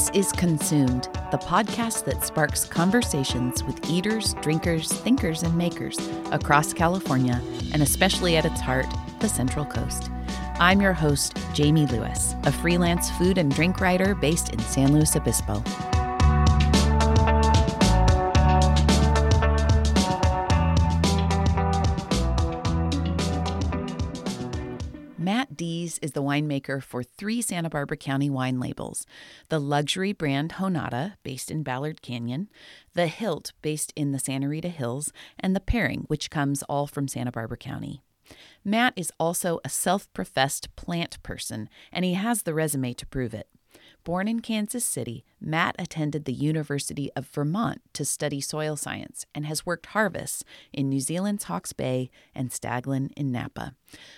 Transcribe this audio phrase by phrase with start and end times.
[0.00, 5.98] This is Consumed, the podcast that sparks conversations with eaters, drinkers, thinkers, and makers
[6.32, 7.38] across California,
[7.74, 8.86] and especially at its heart,
[9.18, 10.10] the Central Coast.
[10.58, 15.16] I'm your host, Jamie Lewis, a freelance food and drink writer based in San Luis
[15.16, 15.62] Obispo.
[26.00, 29.06] Is the winemaker for three Santa Barbara County wine labels
[29.48, 32.48] the luxury brand Jonata, based in Ballard Canyon,
[32.94, 37.08] the Hilt, based in the Santa Rita Hills, and the Paring, which comes all from
[37.08, 38.00] Santa Barbara County.
[38.64, 43.34] Matt is also a self professed plant person, and he has the resume to prove
[43.34, 43.48] it.
[44.02, 49.44] Born in Kansas City, Matt attended the University of Vermont to study soil science and
[49.44, 53.74] has worked harvests in New Zealand's Hawke's Bay and Staglin in Napa.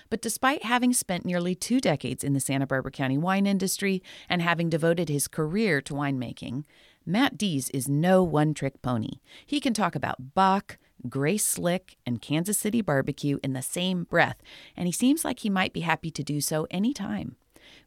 [0.09, 4.41] But despite having spent nearly two decades in the Santa Barbara County wine industry and
[4.41, 6.64] having devoted his career to winemaking,
[7.05, 9.20] Matt Dees is no one trick pony.
[9.45, 14.37] He can talk about Bach, Grace Slick, and Kansas City barbecue in the same breath,
[14.77, 17.35] and he seems like he might be happy to do so anytime.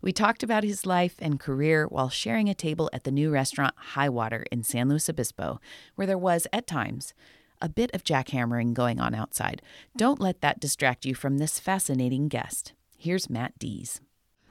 [0.06, 3.74] We talked about his life and career while sharing a table at the new restaurant
[3.76, 5.60] Highwater in San Luis Obispo,
[5.96, 7.16] where there was, at times,
[7.60, 9.64] a bit of jackhammering going on outside.
[9.98, 12.74] Don't let that distract you from this fascinating guest.
[12.96, 14.00] Here's Matt Dees.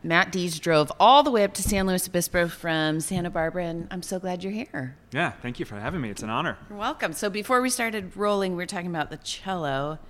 [0.03, 3.87] Matt Dees drove all the way up to San Luis Obispo from Santa Barbara, and
[3.93, 4.97] I'm so glad you're here.
[5.13, 6.11] Yeah, thank you for having me.
[6.11, 6.59] It's an honor.
[6.69, 7.13] You're welcome.
[7.13, 10.01] So before we started rolling, we were talking about the cello,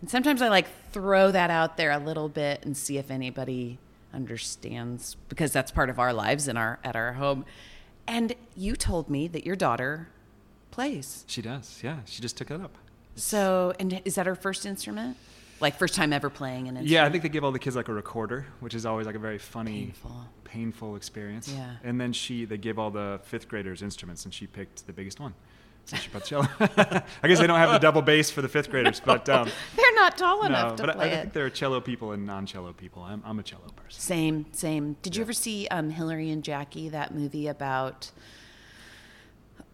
[0.00, 3.78] and sometimes I like throw that out there a little bit and see if anybody
[4.14, 7.44] understands because that's part of our lives in our at our home.
[8.06, 10.08] And you told me that your daughter
[10.70, 11.24] plays.
[11.26, 11.80] She does.
[11.82, 12.76] Yeah, she just took it up.
[13.16, 15.16] So, and is that her first instrument?
[15.60, 16.88] Like first time ever playing an instrument?
[16.90, 19.14] Yeah, I think they give all the kids like a recorder, which is always like
[19.14, 20.24] a very funny, Painful.
[20.42, 21.48] painful experience.
[21.48, 21.76] Yeah.
[21.84, 25.20] And then she, they give all the fifth graders instruments, and she picked the biggest
[25.20, 25.32] one.
[26.10, 26.46] Brought cello.
[26.60, 29.94] I guess they don't have the double bass for the fifth graders, but um, They're
[29.96, 31.20] not tall enough to But I, play I it.
[31.22, 33.02] think there are cello people and non-cello people.
[33.02, 34.00] I'm, I'm a cello person.
[34.00, 34.96] Same, same.
[35.02, 38.10] Did you ever see um, Hilary and Jackie, that movie about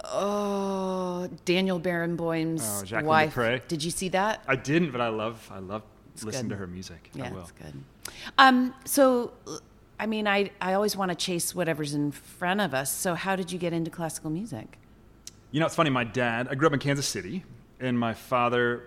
[0.05, 3.35] oh Daniel Barenboim's Oh, Jacqueline wife?
[3.35, 3.69] du Pré?
[3.69, 4.43] Did you see that?
[4.49, 5.83] I didn't, but I love, I love
[6.23, 6.55] listen good.
[6.55, 7.11] to her music.
[7.15, 7.41] Yeah, I will.
[7.43, 7.75] it's good.
[8.39, 9.33] Um, so,
[9.99, 12.93] I mean, I I always want to chase whatever's in front of us.
[12.93, 14.79] So, how did you get into classical music?
[15.51, 15.91] You know, it's funny.
[15.91, 17.45] My dad, I grew up in Kansas City,
[17.81, 18.85] and my father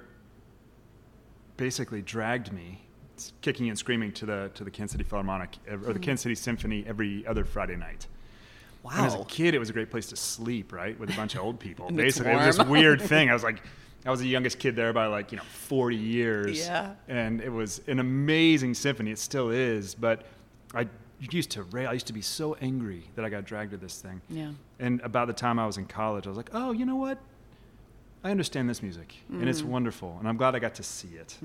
[1.57, 2.81] basically dragged me,
[3.41, 6.85] kicking and screaming, to the to the Kansas City Philharmonic or the Kansas City Symphony
[6.88, 8.07] every other Friday night.
[8.90, 11.35] And as a kid, it was a great place to sleep, right, with a bunch
[11.35, 11.90] of old people.
[11.94, 13.30] Basically, it was this weird thing.
[13.30, 13.62] I was like,
[14.06, 16.59] I was the youngest kid there by like you know 40 years.
[16.59, 16.94] Yeah.
[17.07, 19.12] And it was an amazing symphony.
[19.12, 20.25] It still is, but
[20.74, 20.88] I
[21.32, 21.90] used to rail.
[21.90, 24.22] I used to be so angry that I got dragged to this thing.
[24.30, 24.52] Yeah.
[24.80, 27.18] And about the time I was in college, I was like, oh, you know what?
[28.24, 29.48] I understand this music, and Mm.
[29.48, 31.38] it's wonderful, and I'm glad I got to see it.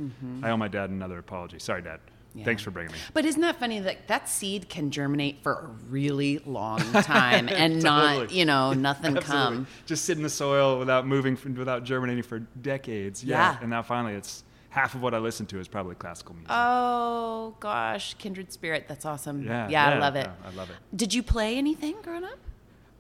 [0.45, 1.59] I owe my dad another apology.
[1.59, 1.99] Sorry, Dad.
[1.99, 2.39] Mm-hmm.
[2.39, 2.45] Yeah.
[2.45, 2.99] Thanks for bringing me.
[3.15, 7.83] But isn't that funny that that seed can germinate for a really long time and
[7.83, 9.67] not, you know, nothing come?
[9.87, 13.25] Just sit in the soil without moving, f- without germinating for decades.
[13.25, 13.55] Yeah.
[13.55, 13.59] Yeah.
[13.63, 16.51] And now finally, it's half of what I listen to is probably classical music.
[16.51, 18.87] Oh gosh, kindred spirit.
[18.89, 19.43] That's awesome.
[19.43, 20.27] Yeah, I yeah, love it.
[20.27, 20.77] yeah, I love it.
[20.97, 22.39] Did you play anything growing up?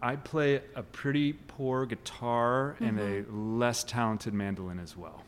[0.00, 3.58] I play a pretty poor guitar and a mm-hmm.
[3.58, 5.22] less talented mandolin as well.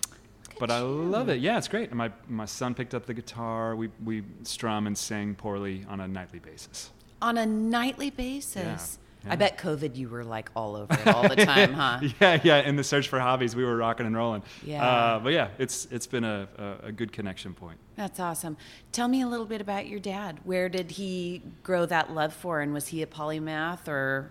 [0.61, 1.41] But I love it.
[1.41, 1.89] Yeah, it's great.
[1.89, 3.75] And my, my son picked up the guitar.
[3.75, 6.91] We, we strum and sang poorly on a nightly basis.
[7.23, 8.99] On a nightly basis.
[9.25, 9.33] Yeah.
[9.33, 12.01] I bet COVID you were like all over it all the time, huh?
[12.21, 12.61] yeah, yeah.
[12.61, 14.43] In the search for hobbies, we were rocking and rolling.
[14.65, 14.85] Yeah.
[14.85, 17.79] Uh, but yeah, it's it's been a, a, a good connection point.
[17.97, 18.57] That's awesome.
[18.93, 20.41] Tell me a little bit about your dad.
[20.45, 24.31] Where did he grow that love for, and was he a polymath or?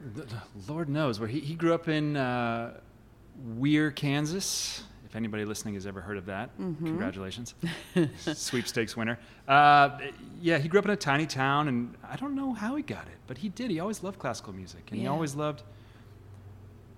[0.67, 2.79] Lord knows where he, he grew up in uh,
[3.57, 4.83] Weir, Kansas.
[5.09, 6.85] If anybody listening has ever heard of that, Mm-hmm.
[6.85, 7.55] congratulations,
[8.33, 9.17] sweepstakes winner.
[9.47, 9.97] Uh,
[10.39, 13.07] yeah, he grew up in a tiny town, and I don't know how he got
[13.07, 13.71] it, but he did.
[13.71, 15.63] He always loved classical music, and he always loved.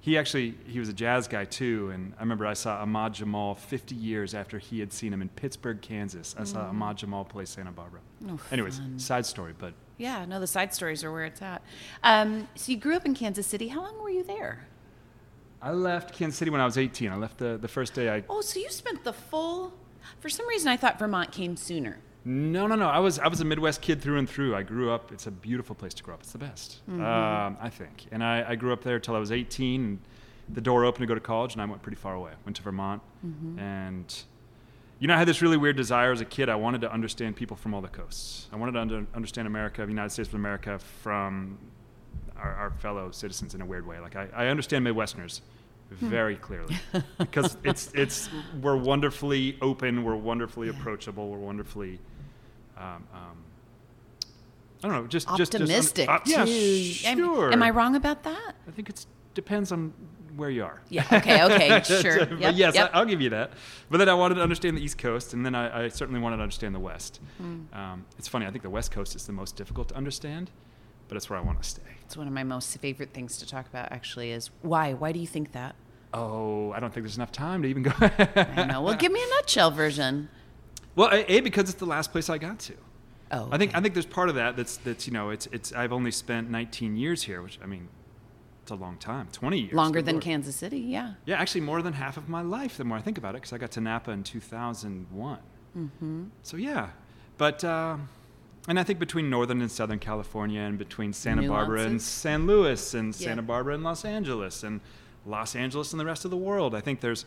[0.01, 3.53] He actually he was a jazz guy too, and I remember I saw Ahmad Jamal
[3.55, 6.35] 50 years after he had seen him in Pittsburg, Kansas.
[6.37, 7.99] I saw Ahmad Jamal play Santa Barbara.
[8.25, 8.31] Mm.
[8.33, 8.97] Oh, Anyways, fun.
[8.97, 11.61] side story, but Yeah, no, the side stories are where it's at.
[12.03, 13.67] Um, so you grew up in Kansas City.
[13.67, 14.65] How long were you there?
[15.61, 17.11] I left Kansas City when I was 18.
[17.11, 19.73] I left the, the first day I Oh, so you spent the full.
[20.19, 21.99] For some reason, I thought Vermont came sooner.
[22.25, 22.87] No, no, no.
[22.87, 24.55] I was I was a Midwest kid through and through.
[24.55, 25.11] I grew up.
[25.11, 26.21] It's a beautiful place to grow up.
[26.21, 27.01] It's the best, Mm-hmm.
[27.03, 28.05] um, I think.
[28.11, 29.81] And I, I grew up there till I was 18.
[29.83, 29.99] And
[30.49, 32.31] the door opened to go to college, and I went pretty far away.
[32.45, 33.59] Went to Vermont, Mm-hmm.
[33.59, 34.23] and
[34.99, 36.47] you know, I had this really weird desire as a kid.
[36.47, 38.47] I wanted to understand people from all the coasts.
[38.53, 41.57] I wanted to under, understand America, the United States of America, from
[42.41, 43.99] our, our fellow citizens in a weird way.
[43.99, 45.41] Like I, I understand Midwesterners
[45.99, 46.07] Hmm.
[46.07, 46.77] very clearly
[47.17, 48.29] because it's it's
[48.61, 51.99] we're wonderfully open, we're wonderfully approachable, we're wonderfully.
[52.77, 53.37] Um, um,
[54.83, 56.93] I don't know, just just- just un- Optimistic uh, yeah, too.
[57.05, 57.51] Am- sure.
[57.51, 58.53] Am, I wrong about that?
[58.67, 59.93] I think it depends on
[60.37, 60.81] where you are.
[60.87, 61.05] Yeah.
[61.11, 61.43] Okay.
[61.43, 61.81] Okay.
[62.01, 62.19] sure.
[62.19, 62.89] Yep, yes, yep.
[62.93, 63.51] I, will give you that.
[63.89, 66.37] But then I wanted to understand the East Coast, and then I, I certainly wanted
[66.37, 67.19] to understand the West.
[67.37, 67.63] Hmm.
[67.73, 68.45] Um, it's funny.
[68.45, 70.51] I think the West Coast is the most difficult to understand,
[71.11, 71.81] but it's where I want to stay.
[72.05, 73.91] It's one of my most favorite things to talk about.
[73.91, 74.93] Actually, is why?
[74.93, 75.75] Why do you think that?
[76.13, 77.91] Oh, I don't think there's enough time to even go.
[77.99, 78.81] I know.
[78.81, 80.29] Well, give me a nutshell version.
[80.95, 82.75] well, a, because it's the last place I got to.
[83.29, 83.75] Oh, I think.
[83.75, 86.49] I think there's part of that that's that's you know it's it's I've only spent
[86.49, 87.89] 19 years here, which I mean,
[88.61, 89.73] it's a long time, 20 years.
[89.73, 90.23] longer than Lord.
[90.23, 90.79] Kansas City.
[90.79, 91.15] Yeah.
[91.25, 92.77] Yeah, actually more than half of my life.
[92.77, 95.39] The more I think about it, because I got to Napa in 2001.
[95.77, 96.23] Mm-hmm.
[96.41, 96.91] So yeah,
[97.37, 97.97] but uh,
[98.67, 102.93] and I think between Northern and Southern California, and between Santa Barbara and San Luis,
[102.93, 103.27] and Yeah.
[103.27, 104.81] Santa Barbara and Los Angeles, and
[105.25, 107.25] Los Angeles and the rest of the world, I think there's.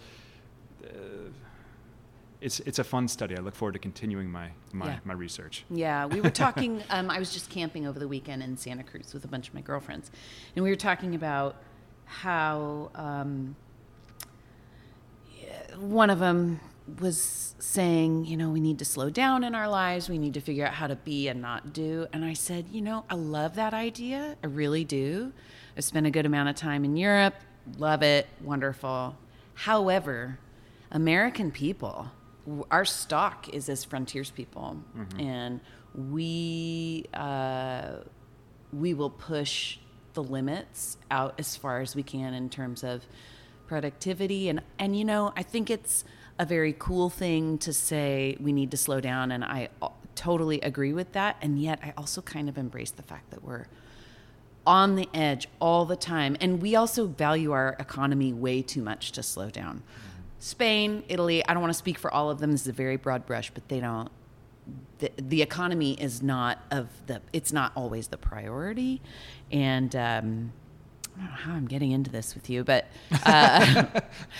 [0.84, 0.88] Uh,
[2.40, 3.34] it's, it's a fun study.
[3.38, 4.98] I look forward to continuing my, my, Yeah.
[5.04, 5.64] my research.
[5.70, 6.82] Yeah, we were talking.
[6.90, 9.54] Um, I was just camping over the weekend in Santa Cruz with a bunch of
[9.54, 10.10] my girlfriends,
[10.54, 11.56] and we were talking about
[12.04, 13.56] how um,
[15.78, 16.60] one of them
[17.00, 20.08] was saying, you know, we need to slow down in our lives.
[20.08, 22.06] We need to figure out how to be and not do.
[22.12, 24.36] And I said, you know, I love that idea.
[24.42, 25.32] I really do.
[25.76, 27.34] I spent a good amount of time in Europe.
[27.78, 28.26] Love it.
[28.42, 29.16] Wonderful.
[29.54, 30.38] However,
[30.90, 32.10] American people,
[32.70, 34.76] our stock is as frontiers people,
[35.18, 35.60] and
[35.94, 37.96] we uh,
[38.72, 39.78] we will push
[40.12, 43.06] the limits out as far as we can in terms of
[43.66, 46.04] productivity and and you know I think it's
[46.38, 49.68] a very cool thing to say we need to slow down and I
[50.14, 53.66] totally agree with that and yet I also kind of embrace the fact that we're
[54.66, 56.36] on the edge all the time.
[56.40, 59.82] And we also value our economy way too much to slow down.
[60.38, 62.52] Spain, Italy, I don't want to speak for all of them.
[62.52, 64.10] This is a very broad brush, but they don't.
[64.98, 67.20] The, the economy is not of the.
[67.32, 69.00] It's not always the priority,
[69.50, 70.52] and um,
[71.16, 72.86] I don't know how I'm getting into this with you, but
[73.24, 73.86] uh,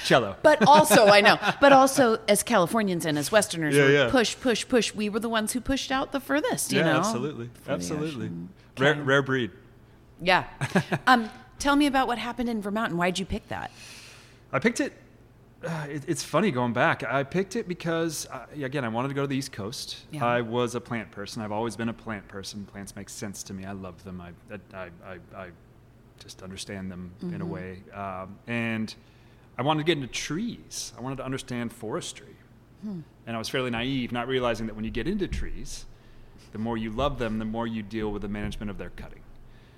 [0.04, 0.36] Cello.
[0.42, 4.10] but also I know, but also as Californians and as Westerners, Yeah, yeah.
[4.10, 4.94] push, push, push.
[4.94, 6.72] We were the ones who pushed out the furthest.
[6.72, 8.30] You yeah, know, absolutely, absolutely.
[8.78, 9.52] Rare, rare breed.
[10.20, 10.44] Yeah.
[11.06, 13.70] um, tell me about what happened in Vermont and why'd you pick that?
[14.52, 14.92] I picked it.
[15.64, 17.02] Uh, it it's funny going back.
[17.04, 19.96] I picked it because, uh, again, I wanted to go to the East Coast.
[20.10, 20.24] Yeah.
[20.24, 21.40] I was a plant person.
[21.40, 22.66] I've always been a plant person.
[22.66, 23.64] Plants make sense to me.
[23.64, 24.20] I love them.
[24.20, 24.30] I,
[24.76, 25.48] I, I, I
[26.18, 27.82] just understand them in a way.
[27.92, 28.94] Um, and
[29.58, 30.92] I wanted to get into trees.
[30.98, 32.36] I wanted to understand forestry.
[33.26, 35.86] And I was fairly naive, not realizing that when you get into trees,
[36.52, 39.20] the more you love them, the more you deal with the management of their cutting.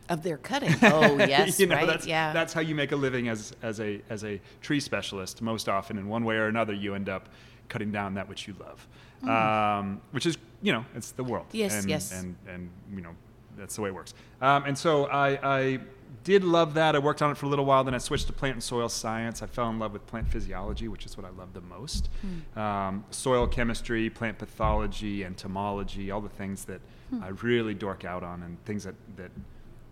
[0.08, 0.74] Of their cutting.
[0.82, 1.86] Oh, yes, you know, right.
[1.86, 2.32] That's, yeah.
[2.32, 5.40] that's how you make a living as, as, a, as a tree specialist.
[5.40, 7.28] Most often, in one way or another, you end up
[7.68, 8.86] cutting down that which you love,
[9.28, 11.46] um, which is, you know, it's the world.
[11.50, 11.54] Mm.
[11.54, 12.12] Yes, and, yes.
[12.12, 13.14] And, and, you know,
[13.56, 14.14] that's the way it works.
[14.40, 15.80] Um, and so I, I
[16.26, 16.96] did love that.
[16.96, 17.84] I worked on it for a little while.
[17.84, 19.42] Then I switched to plant and soil science.
[19.42, 22.08] I fell in love with plant physiology, which is what I love the most.
[22.20, 22.58] Hmm.
[22.58, 27.22] Um, soil chemistry, plant pathology, entomology, all the things that Hmm.
[27.22, 29.30] I really dork out on and things that, that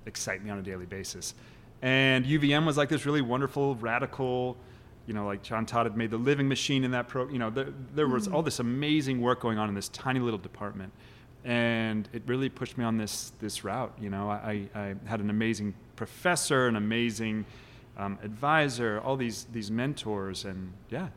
[0.05, 1.35] excite me on a daily basis.
[1.81, 4.57] And UVM was like this really wonderful, radical,
[5.07, 7.51] you know, like John Todd had made the living machine in that pro, you know,
[7.51, 10.93] there, there was all this amazing work going on in this tiny little department.
[11.45, 13.95] And it really pushed me on this, this route.
[14.01, 17.45] You know, I, I had an amazing professor, an amazing
[17.99, 20.45] um, advisor, all these, these mentors.
[20.45, 21.09] And yeah,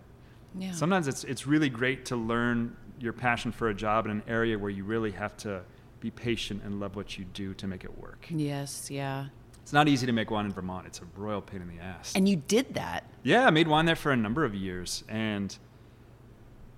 [0.57, 0.71] yeah.
[0.73, 4.57] sometimes it's, it's really great to learn your passion for a job in an area
[4.57, 5.61] where you really have to
[5.99, 8.27] be patient and love what you do to make it work.
[8.29, 9.27] yes, yeah.
[9.61, 10.87] It's not easy to make wine in Vermont.
[10.87, 12.13] It's a royal pain in the ass.
[12.15, 13.03] And you did that.
[13.23, 15.57] yeah, I made wine there for a number of years, and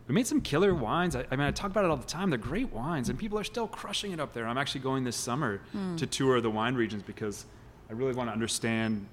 [0.10, 1.16] we made some killer wines.
[1.16, 2.32] I, I mean, I talk about it all the time.
[2.32, 4.48] They're great wines, and people are still crushing it up there.
[4.48, 5.96] I'm actually going this summer hmm.
[5.98, 7.46] to tour the wine regions because
[7.92, 9.06] I really want to understand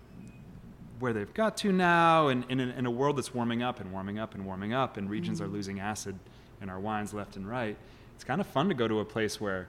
[0.99, 4.19] where they've got to now, and in, in a world that's warming up and warming
[4.19, 5.53] up and warming up, and regions are hmm.
[5.53, 6.19] losing acid
[6.63, 7.77] in our wines left and right.
[8.15, 9.69] It's kind of fun to go to a place where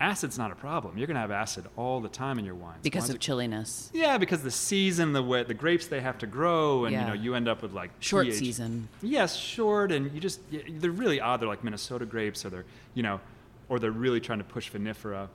[0.00, 0.98] acid's not a problem.
[0.98, 2.78] You're going to have acid all the time in your wines.
[2.82, 3.90] Because Wines of are- chilliness.
[3.94, 7.00] yeah, because the season, the way, the grapes they have to grow, and Yeah.
[7.02, 8.88] you know you end up with like Short pH season.
[9.02, 11.40] Yes, short, and you just they're really odd.
[11.40, 13.20] They're like Minnesota grapes, or they're you know,
[13.68, 15.28] or they're really trying to push vinifera.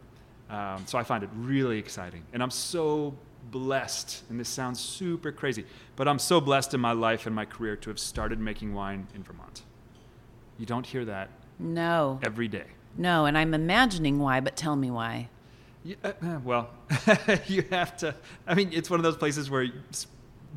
[0.50, 3.16] Um, so I find it really exciting, and I'm so
[3.52, 4.24] blessed.
[4.30, 5.66] And this sounds super crazy,
[5.96, 9.08] but I'm so blessed in my life and my career to have started making wine
[9.16, 9.64] in Vermont.
[10.60, 12.20] You don't hear that No.
[12.22, 12.66] every day.
[12.98, 15.30] No, and I'm imagining why, but tell me why.
[16.04, 16.70] Uh, uh, well,
[17.48, 18.16] you have to.
[18.46, 19.68] I mean, it's one of those places where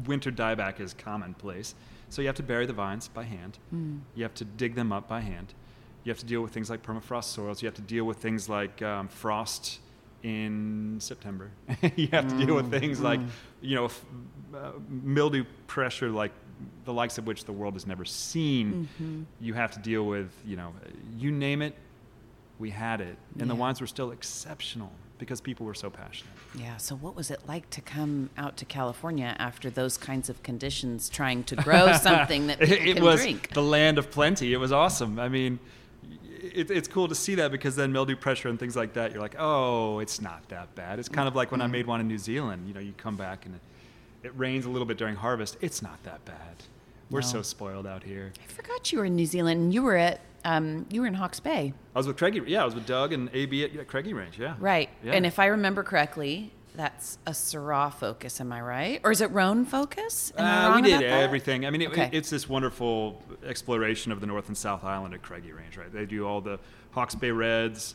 [0.06, 1.74] winter dieback is commonplace.
[2.10, 3.58] So you have to bury the vines by hand.
[3.74, 4.00] Mm.
[4.14, 5.54] You have to dig them up by hand.
[6.04, 7.62] You have to deal with things like permafrost soils.
[7.62, 9.80] You have to deal with things like um, frost
[10.22, 11.50] in September.
[11.96, 13.20] you have to deal with things like,
[13.62, 14.04] you know, f-
[14.54, 16.32] uh, mildew pressure, like
[16.84, 18.88] the likes of which the world has never seen.
[19.40, 20.72] You have to deal with, you know,
[21.16, 21.74] you name it,
[22.58, 26.32] we had it, and the wines were still exceptional because people were so passionate.
[26.58, 26.76] Yeah.
[26.76, 31.08] So, what was it like to come out to California after those kinds of conditions,
[31.08, 33.50] trying to grow something that people it can was drink?
[33.54, 34.52] the land of plenty.
[34.52, 35.18] It was awesome.
[35.18, 35.58] I mean,
[36.42, 39.23] it, it's cool to see that because then mildew pressure and things like that, you're
[39.23, 40.99] like, oh, it's not that bad.
[40.99, 41.68] It's kind of like when Mm-hmm.
[41.68, 42.68] I made wine in New Zealand.
[42.68, 43.61] You know, you come back and it,
[44.26, 45.56] it rains a little bit during harvest.
[45.61, 46.37] It's not that bad.
[47.11, 47.26] We're No.
[47.26, 48.32] so spoiled out here.
[48.42, 49.61] I forgot you were in New Zealand.
[49.61, 52.40] and You were at um, you were in Hawke's Bay, I was with Craggy.
[52.46, 54.38] Yeah, I was with Doug and AB at, at Craggy Range.
[54.38, 54.54] Yeah.
[54.58, 54.88] right?
[55.02, 55.12] Yeah.
[55.12, 58.40] And if I remember correctly, that's a Syrah focus.
[58.40, 59.00] Am I right?
[59.04, 60.32] Or is it Rhone focus?
[60.36, 61.22] Uh, we did about that?
[61.22, 61.64] everything.
[61.66, 62.10] I mean, it, Okay.
[62.12, 65.92] it's this wonderful exploration of the North and South Island at Craggy Range, right?
[65.92, 66.58] They do all the
[66.90, 67.94] Hawke's Bay Reds,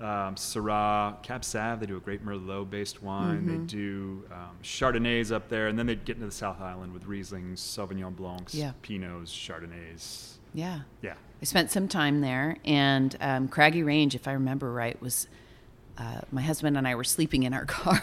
[0.00, 1.78] um, Syrah, Cab Sav.
[1.80, 3.46] They do a great Merlot-based wine.
[3.46, 7.04] They do um, Chardonnays up there, and then they get into the South Island with
[7.06, 8.72] Rieslings, Sauvignon Blancs, Yeah.
[8.82, 10.32] Pinots, Chardonnays.
[10.54, 10.80] Yeah.
[11.02, 11.14] Yeah.
[11.40, 15.26] I spent some time there, and um, Craggy Range, if I remember right, was
[15.98, 18.02] uh, my husband and I were sleeping in our car.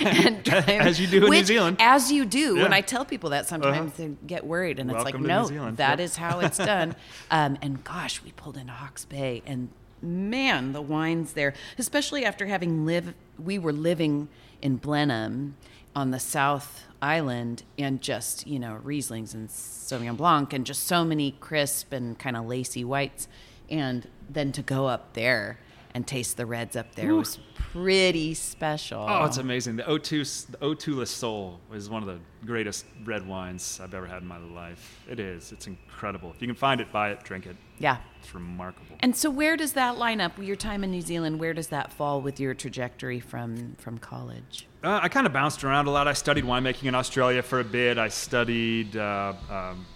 [0.00, 1.76] and driving- As you do in New Zealand.
[1.80, 2.54] As you do.
[2.54, 2.64] When Yeah.
[2.66, 2.74] Uh-huh.
[2.74, 6.04] I tell people that, sometimes they get worried, and Welcome it's like, no, that Yep.
[6.04, 6.94] is how it's done.
[7.30, 9.68] um, and gosh, we pulled into Hawke's Bay, and
[10.02, 13.12] man, the wines there, especially after having lived,
[13.42, 14.28] we were living
[14.62, 15.56] in Blenheim
[15.96, 21.04] on the South Island, and just you know Rieslings and Sauvignon Blanc, and just so
[21.04, 23.28] many crisp and kind of lacy whites,
[23.70, 25.58] and then to go up there
[25.94, 27.18] and taste the reds up there Ooh.
[27.18, 29.06] was pretty special.
[29.08, 29.76] Oh, it's amazing.
[29.76, 33.94] The O2, s- the O2 Le Sol is one of the greatest red wines I've
[33.94, 35.00] ever had in my life.
[35.08, 35.52] It is.
[35.52, 36.30] It's incredible.
[36.34, 37.56] If you can find it, buy it, drink it.
[37.78, 37.98] Yeah.
[38.20, 38.96] It's remarkable.
[39.00, 40.32] And so, where does that line up?
[40.38, 44.66] Your time in New Zealand, where does that fall with your trajectory from from college?
[44.82, 46.08] Uh, I kind of bounced around a lot.
[46.08, 47.98] I studied winemaking in Australia for a bit.
[47.98, 49.86] I studied, uh, um,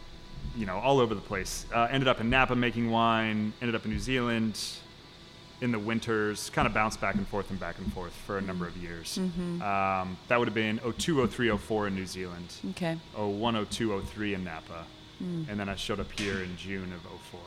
[0.56, 1.66] you know, all over the place.
[1.74, 3.52] Uh, ended up in Napa making wine.
[3.60, 4.60] Ended up in New Zealand
[5.60, 6.50] in the winters.
[6.50, 9.18] Kind of bounced back and forth and back and forth for a number of years.
[9.18, 12.54] Um, that would have been 02, 03, 04 in New Zealand.
[12.70, 12.96] Okay.
[13.16, 14.86] 01, 02, 03 in Napa.
[15.20, 17.40] And then I showed up here in June of 04.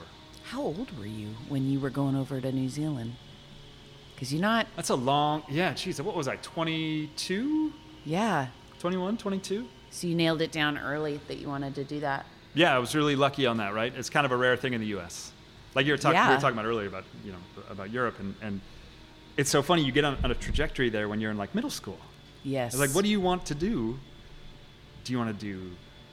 [0.54, 3.16] How old were you when you were going over to New Zealand?
[4.14, 7.74] Because you're not, That's a long, yeah, geez, what was I, 22?
[8.06, 8.50] yeah.
[8.78, 9.68] 21, 22?
[9.90, 12.28] So you nailed it down early that you wanted to do that.
[12.54, 13.92] Yeah, I was really lucky on that, right?
[13.98, 15.32] It's kind of a rare thing in the U.S.
[15.74, 17.40] Like you were, talk- we were talking about earlier about, you know,
[17.72, 18.62] about Europe, and, and
[19.38, 19.84] it's so funny.
[19.84, 21.98] You get on, on a trajectory there when you're in like middle school.
[22.44, 22.74] Yes.
[22.74, 23.98] It's like, what do you want to do?
[25.04, 25.72] Do you want to do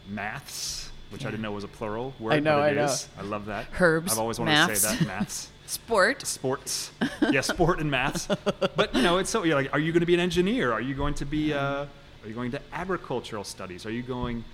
[0.09, 1.25] maths, which.
[1.27, 2.85] I didn't know was a plural word, I know, it I know.
[2.85, 3.09] is.
[3.19, 3.67] I love that.
[3.79, 4.83] Herbs, I've always wanted maths.
[4.83, 5.51] to say that, maths.
[5.67, 6.27] Sport.
[6.27, 6.91] sports.
[7.31, 8.27] yeah, sport and maths.
[8.75, 10.73] But you know, it's so you're like, are you going to be an engineer?
[10.73, 11.53] Are you going to be?
[11.53, 11.87] Uh,
[12.23, 13.87] are you going to agricultural studies?
[13.87, 14.45] Are you going?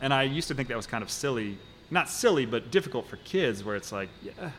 [0.00, 1.58] And I used to think that was kind of silly,
[1.90, 4.50] not silly, but difficult for kids, where it's like, yeah,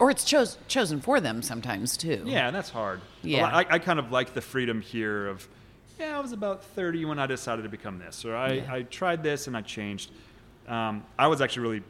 [0.00, 2.22] Or it's chose, chosen for them sometimes too.
[2.26, 3.00] yeah, that's hard.
[3.22, 3.46] Yeah.
[3.46, 5.46] I, I kind of like the freedom here of,
[6.00, 8.72] yeah, I was about 30 when I decided to become this, or I, Yeah.
[8.74, 10.10] I tried this and I changed.
[10.68, 11.82] Um, I was actually really,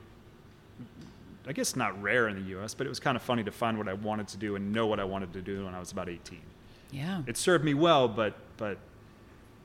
[1.47, 3.79] I guess not rare in the U.S., but it was kind of funny to find
[3.79, 5.93] what I wanted to do and know what I wanted to do when I was
[5.93, 6.41] about 18.
[6.91, 7.23] Yeah.
[7.27, 8.79] It served me well, but but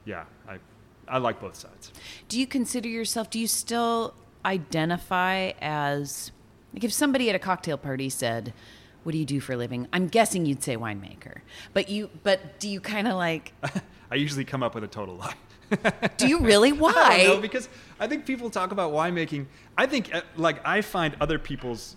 [0.06, 0.60] yeah, I
[1.08, 1.92] I like both sides.
[2.28, 4.14] Do you consider yourself, do you still
[4.46, 6.32] identify as,
[6.74, 8.54] like if somebody at a cocktail party said,
[9.04, 9.88] what do you do for a living?
[9.94, 11.40] I'm guessing you'd say winemaker.
[11.74, 13.54] But you, but do you kind of like,
[14.12, 15.36] I usually come up with a total lie.
[16.18, 16.70] Do you really?
[16.74, 17.18] I Why?
[17.26, 17.68] don't know because
[18.00, 19.46] I think people talk about winemaking.
[19.78, 21.96] I think uh, like I find other people's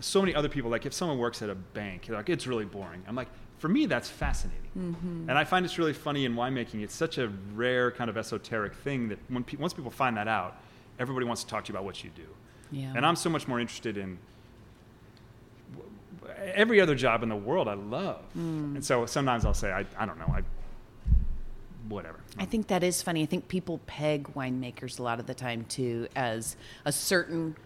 [0.00, 2.64] so many other people like if someone works at a bank, they're like it's really
[2.64, 3.02] boring.
[3.06, 5.28] I'm like for me that's fascinating, Mm-hmm.
[5.28, 6.82] and I find it's really funny in winemaking.
[6.82, 10.26] It's such a rare kind of esoteric thing that when pe- once people find that
[10.28, 10.56] out,
[10.98, 12.26] everybody wants to talk to you about what you do.
[12.72, 12.92] Yeah.
[12.96, 14.18] And I'm so much more interested in
[16.54, 18.22] every other job in the world I love.
[18.36, 18.76] Mm.
[18.76, 20.42] And so sometimes I'll say, I, I don't know, I,
[21.88, 22.20] whatever.
[22.38, 23.22] I think that is funny.
[23.22, 27.56] I think people peg winemakers a lot of the time too as a certain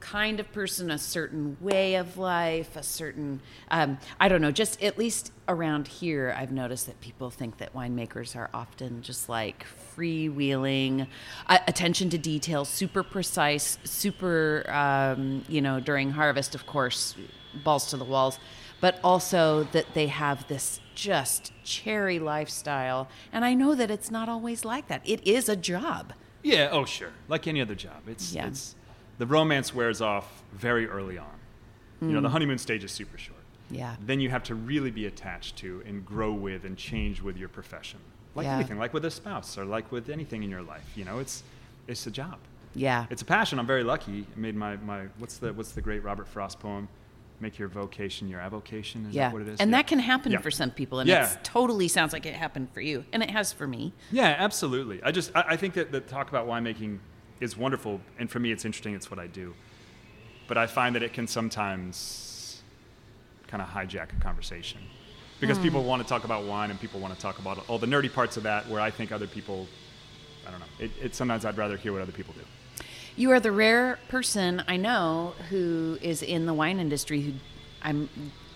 [0.00, 4.82] kind of person, a certain way of life, a certain, um, I don't know, just
[4.82, 9.66] at least around here, I've noticed that people think that winemakers are often just like
[9.94, 11.06] freewheeling,
[11.46, 17.14] uh, attention to detail, super precise, super, um, you know, during harvest, of course,
[17.62, 18.38] balls to the walls,
[18.80, 23.08] but also that they have this just cherry lifestyle.
[23.32, 25.00] And I know that it's not always like that.
[25.04, 26.12] It is a job.
[26.42, 26.68] Yeah.
[26.70, 27.12] Oh, sure.
[27.28, 28.46] Like any other job, it's Yeah.
[28.46, 28.74] it's
[29.18, 31.26] the romance wears off very early on.
[32.02, 32.32] You know, the Mm.
[32.32, 33.38] honeymoon stage is super short.
[33.70, 33.96] Yeah.
[34.04, 37.48] Then you have to really be attached to and grow with and change with your
[37.48, 38.00] profession,
[38.34, 38.56] like Yeah.
[38.56, 40.90] anything, like with a spouse or like with anything in your life.
[40.96, 41.42] You know, it's
[41.88, 42.38] it's a job.
[42.74, 43.06] Yeah.
[43.10, 43.58] It's a passion.
[43.58, 44.26] I'm very lucky.
[44.34, 46.88] I made my, my what's the what's the great Robert Frost poem?
[47.40, 49.06] Make your vocation your avocation.
[49.06, 49.28] Is yeah.
[49.28, 49.60] that what it is?
[49.60, 49.78] And Yeah.
[49.78, 50.38] that can happen Yeah.
[50.40, 51.00] for some people.
[51.00, 51.32] And Yeah.
[51.32, 53.04] it totally sounds like it happened for you.
[53.12, 53.92] And it has for me.
[54.12, 55.02] Yeah, absolutely.
[55.02, 56.98] I just I, I think that the talk about winemaking
[57.40, 58.94] is wonderful, and for me, it's interesting.
[58.94, 59.54] It's what I do,
[60.46, 62.60] but I find that it can sometimes
[63.46, 64.80] kind of hijack a conversation
[65.40, 65.62] because Hmm.
[65.64, 68.12] people want to talk about wine and people want to talk about all the nerdy
[68.12, 69.66] parts of that, where I think other people,
[70.46, 70.66] I don't know.
[70.78, 72.44] It, it sometimes I'd rather hear what other people do.
[73.20, 77.32] You are the rare person I know who is in the wine industry who
[77.82, 78.08] I'm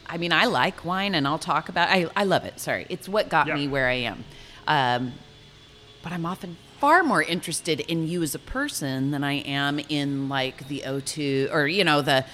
[0.06, 2.58] I mean I like wine and I'll talk about I I love it.
[2.58, 2.86] Sorry.
[2.88, 3.56] It's what got Yeah.
[3.56, 4.24] me where I am.
[4.66, 5.12] Um,
[6.02, 10.30] but I'm often far more interested in you as a person than I am in
[10.30, 12.24] like the O2 or you know the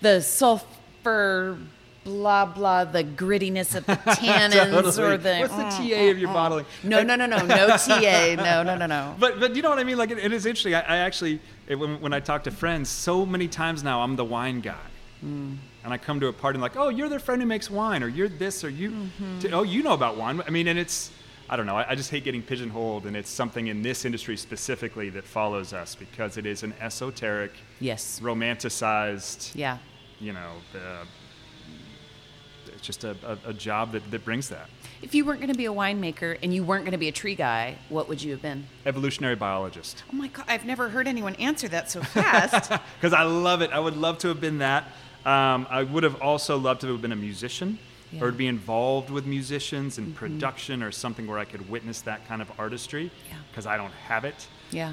[0.00, 1.58] the sulfur
[2.04, 6.20] blah blah the grittiness of the tannins or the what's the mm, TA of mm,
[6.20, 6.34] your mm.
[6.34, 6.66] bottling?
[6.82, 8.34] No, no, no, no, no TA.
[8.36, 9.14] No, no, no, no.
[9.18, 9.98] But but you know what I mean?
[9.98, 10.74] Like it, it is interesting.
[10.74, 14.16] I, I actually it, when, when I talk to friends, so many times now I'm
[14.16, 14.86] the wine guy,
[15.22, 18.02] and I come to a party and like, oh, you're their friend who makes wine,
[18.02, 19.38] or you're this, or you, mm-hmm.
[19.40, 20.42] t- oh, you know about wine.
[20.46, 21.10] I mean, and it's
[21.48, 21.76] I don't know.
[21.76, 25.72] I, I just hate getting pigeonholed, and it's something in this industry specifically that follows
[25.72, 28.20] us because it is an esoteric, Yes.
[28.20, 29.78] romanticized, Yeah.
[30.20, 31.04] you know, uh,
[32.88, 34.68] it's just a, a, a job that, that brings that.
[35.00, 37.12] If you weren't going to be a winemaker and you weren't going to be a
[37.12, 38.66] tree guy, what would you have been?
[38.84, 40.04] Evolutionary biologist.
[40.12, 42.70] Oh my god, I've never heard anyone answer that so fast.
[43.00, 43.70] because I love it.
[43.72, 44.84] I would love to have been that.
[45.24, 47.78] Um, I would have also loved to have been a musician
[48.12, 48.16] Yeah.
[48.18, 48.24] Mm-hmm.
[48.24, 52.28] or to be involved with musicians in production or something where I could witness that
[52.28, 53.36] kind of artistry Yeah.
[53.50, 54.46] because I don't have it.
[54.70, 54.90] Yeah.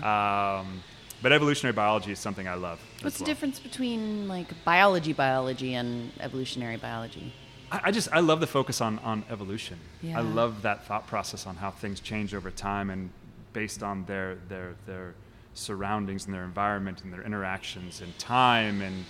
[0.61, 0.81] Um,
[1.21, 2.79] but evolutionary biology is something I love.
[2.99, 7.33] as What's the difference between like biology biology and evolutionary biology?
[7.71, 9.77] I, I just I love the focus on on evolution.
[10.01, 10.19] Yeah.
[10.19, 13.09] I love that thought process on how things change over time and
[13.53, 15.13] based on their their their
[15.53, 19.05] surroundings and their environment and their interactions and time and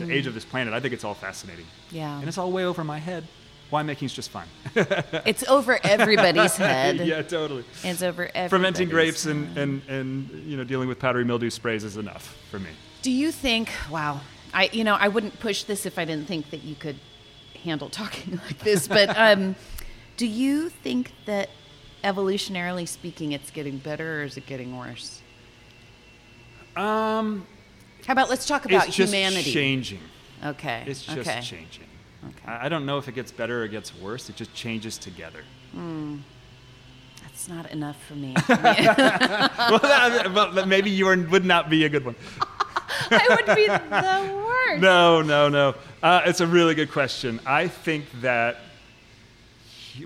[0.00, 0.74] the age of this planet.
[0.74, 1.64] I think it's all fascinating.
[1.64, 1.92] Mm.
[1.92, 2.18] Yeah.
[2.18, 3.26] And it's all way over my head.
[3.72, 4.46] Winemaking's just fine.
[5.24, 6.98] It's over everybody's head.
[6.98, 7.64] yeah, totally.
[7.82, 9.36] It's over everybody's Fermenting grapes head.
[9.36, 12.70] and, and, and you know dealing with powdery mildew sprays is enough for me.
[13.02, 13.70] Do you think?
[13.90, 14.20] Wow,
[14.52, 16.98] I you know I wouldn't push this if I didn't think that you could
[17.64, 18.86] handle talking like this.
[18.86, 19.56] But um,
[20.16, 21.50] do you think that
[22.02, 25.20] evolutionarily speaking, it's getting better or is it getting worse?
[26.76, 27.46] Um,
[28.06, 29.52] How about let's talk about it's just humanity?
[29.52, 30.00] changing.
[30.44, 30.84] Okay.
[30.86, 31.40] It's just okay.
[31.40, 31.86] changing.
[32.24, 32.52] Okay.
[32.52, 34.28] I don't know if it gets better or gets worse.
[34.28, 35.44] It just changes together.
[37.22, 38.34] That's not enough for me.
[38.48, 42.14] well, that, well, maybe you are, would not be a good one.
[43.10, 44.80] I would be the worst.
[44.80, 45.74] No, no, no.
[46.04, 47.40] Uh, it's a really good question.
[47.46, 48.58] I think that.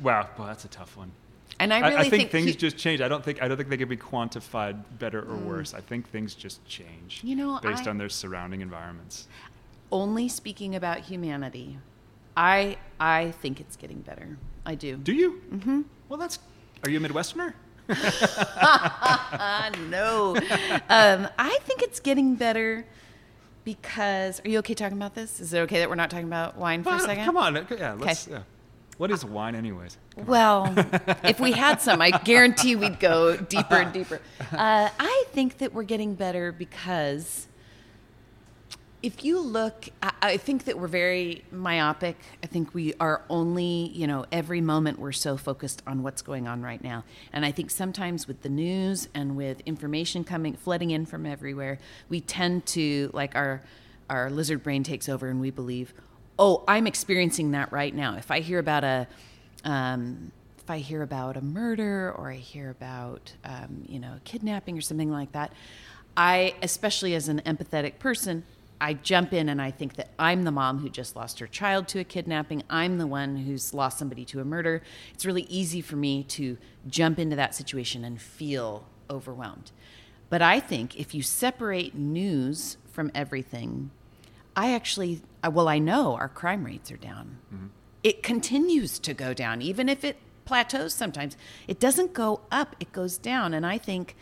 [0.01, 1.11] Wow, well, that's a tough one.
[1.59, 3.01] And I I, really I think, things hu- just change.
[3.01, 5.75] I don't think I don't think they can be quantified better or worse.
[5.75, 7.21] I think things just change.
[7.25, 9.27] You know, based I- on their surrounding environments.
[9.91, 11.79] only speaking about humanity.
[12.37, 14.39] I I think it's getting better.
[14.65, 14.99] I do.
[14.99, 15.43] Do you?
[15.53, 15.81] Mm-hmm.
[16.09, 16.39] Well, that's.
[16.85, 17.55] Are you a Midwesterner?
[19.91, 20.37] No.
[20.89, 22.87] um, I think it's getting better
[23.65, 24.41] because.
[24.45, 25.41] Are you okay talking about this?
[25.41, 27.25] Is it okay that we're not talking about wine for a second?
[27.25, 27.67] Come on.
[27.71, 27.95] Yeah.
[27.99, 28.29] Let's.
[28.29, 28.43] Yeah.
[28.99, 29.97] What is wine, anyways?
[30.27, 30.75] Well,
[31.25, 34.21] if we had some, I guarantee we'd go deeper and deeper.
[34.53, 37.48] Uh, I think that we're getting better because
[39.03, 42.17] if you look, I, I think that we're very myopic.
[42.43, 46.49] I think we are only, you know, every moment we're so focused on what's going
[46.49, 47.05] on right now.
[47.33, 51.79] And I think sometimes with the news and with information coming, flooding in from everywhere,
[52.09, 53.63] we tend to, like, our,
[54.11, 55.95] our lizard brain takes over and we believe,
[56.39, 58.17] oh, I'm experiencing that right now.
[58.17, 59.07] If I hear about a,
[59.65, 64.77] um, if I hear about a murder or I hear about, um, you know, kidnapping
[64.77, 65.53] or something like that,
[66.17, 68.45] I, especially as an empathetic person,
[68.81, 71.89] I jump in and I think that I'm the mom who just lost her child
[71.89, 72.63] to a kidnapping.
[72.71, 74.83] I'm the one who's lost somebody to a murder.
[75.15, 79.73] It's really easy for me to jump into that situation and feel overwhelmed.
[80.31, 83.91] But I think if you separate news from everything,
[84.55, 87.39] I actually, well, I know our crime rates are down.
[87.53, 87.67] Mm-hmm.
[88.03, 91.37] It continues to go down, even if it plateaus sometimes.
[91.67, 93.55] It doesn't go up, it goes down.
[93.55, 94.17] And I think,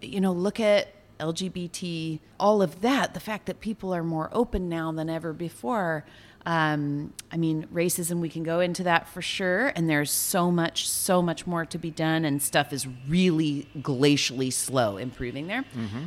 [0.00, 4.68] you know, look at LGBT, all of that, the fact that people are more open
[4.68, 6.04] now than ever before.
[6.46, 9.68] Um, I mean, racism, we can go into that for sure.
[9.76, 12.24] And there's so much, so much more to be done.
[12.24, 15.64] And stuff is really glacially slow improving there.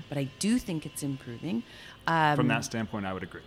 [0.10, 1.64] But I do think it's improving.
[2.08, 3.44] Um, From that standpoint, I would agree.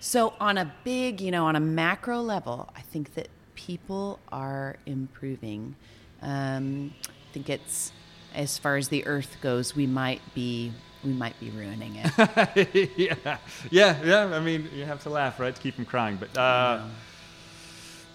[0.00, 4.76] so, on a big, you know, on a macro level, I think that people are
[4.84, 5.76] improving.
[6.20, 7.92] Um, I think it's
[8.34, 10.72] as far as the Earth goes, we might be
[11.04, 12.88] we might be ruining it.
[12.96, 13.38] yeah,
[13.70, 14.36] yeah, yeah.
[14.36, 16.16] I mean, you have to laugh, right, to keep from crying.
[16.16, 16.82] But uh,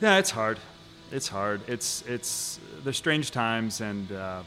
[0.02, 0.60] yeah, it's hard.
[1.12, 1.62] It's hard.
[1.68, 4.44] It's it's they're strange times, and uh,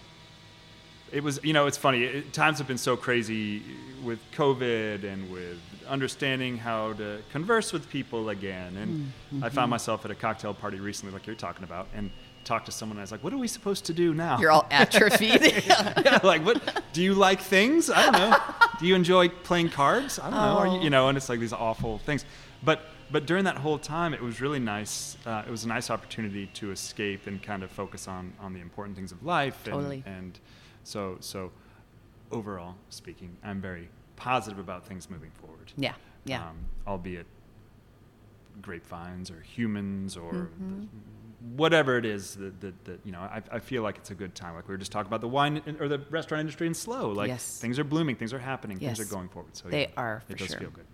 [1.13, 2.05] it was you know it's funny.
[2.05, 3.63] It, times have been so crazy
[4.03, 8.77] with COVID and with understanding how to converse with people again.
[8.77, 12.11] And I found myself at a cocktail party recently, like you're talking about, and
[12.45, 12.97] talked to someone.
[12.97, 15.41] And I was like, "What are we supposed to do now?" You're all atrophied.
[15.67, 16.83] yeah, like what?
[16.93, 17.91] Do you like things?
[17.91, 18.37] I don't know.
[18.81, 20.19] do you enjoy playing cards?
[20.19, 20.59] I don't know.
[20.59, 22.25] Are you, you know, and it's like these awful things.
[22.63, 25.17] But but during that whole time, it was really nice.
[25.27, 28.61] Uh, it was a nice opportunity to escape and kind of focus on on the
[28.61, 29.67] important things of life.
[29.67, 30.03] And, Totally.
[30.07, 30.39] And
[30.85, 31.53] so so
[32.31, 35.73] overall speaking, I'm very positive about things moving forward.
[35.77, 36.49] yeah, yeah.
[36.49, 37.27] Um, albeit
[38.61, 40.85] grapevines or humans or Mm-hmm.
[41.57, 44.35] Whatever it is that, that, that you know I, I feel like it's a good
[44.35, 46.75] time like we were just talking about the wine in- or the restaurant industry in
[46.75, 47.59] slow like Yes.
[47.59, 50.39] things are blooming things are happening things are going forward so They yeah, are, it
[50.39, 50.59] does sure.
[50.61, 50.87] feel good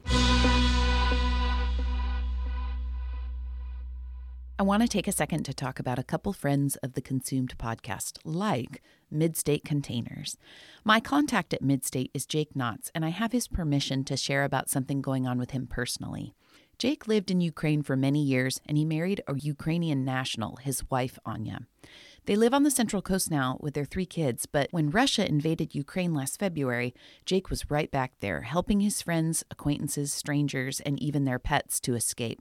[4.61, 7.57] I want to take a second to talk about a couple friends of the Consumed
[7.59, 8.83] podcast, like
[9.15, 10.37] Midstate Containers.
[10.85, 14.69] My contact at Midstate is Jake Knotts, and I have his permission to share about
[14.69, 16.35] something going on with him personally.
[16.79, 21.19] Jake lived in Ukraine for many years, and he married a Ukrainian national, his wife,
[21.27, 21.67] Anya.
[22.27, 25.75] They live on the Central Coast now with their three kids, but when Russia invaded
[25.75, 26.95] Ukraine last February,
[27.27, 31.97] Jake was right back there, helping his friends, acquaintances, strangers, and even their pets to
[31.97, 32.41] escape.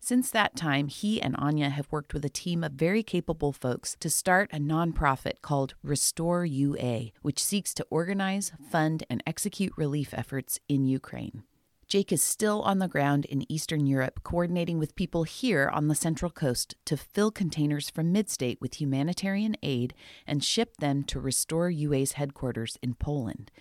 [0.00, 3.94] Since that time, he and Anya have worked with a team of very capable folks
[4.00, 10.14] to start a nonprofit called Restore UA, which seeks to organize, fund, and execute relief
[10.14, 11.42] efforts in Ukraine.
[11.88, 15.94] Jake is still on the ground in Eastern Europe, coordinating with people here on the
[15.94, 19.94] Central Coast to fill containers from Midstate with humanitarian aid
[20.26, 23.52] and ship them to Restore UA's headquarters in Poland.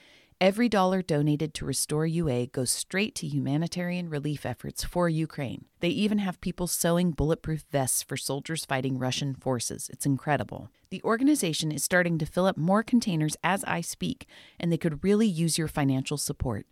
[0.42, 5.66] Every dollar donated to Restore UA goes straight to humanitarian relief efforts for Ukraine.
[5.80, 9.88] They even have people sewing bulletproof vests for soldiers fighting Russian forces.
[9.94, 10.72] It's incredible.
[10.90, 14.28] The organization is starting to fill up more containers as I speak,
[14.60, 16.66] and they could really use your financial support.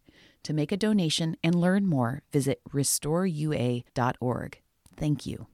[0.43, 4.61] To make a donation and learn more, visit restoreua.org.
[4.97, 5.47] Thank you.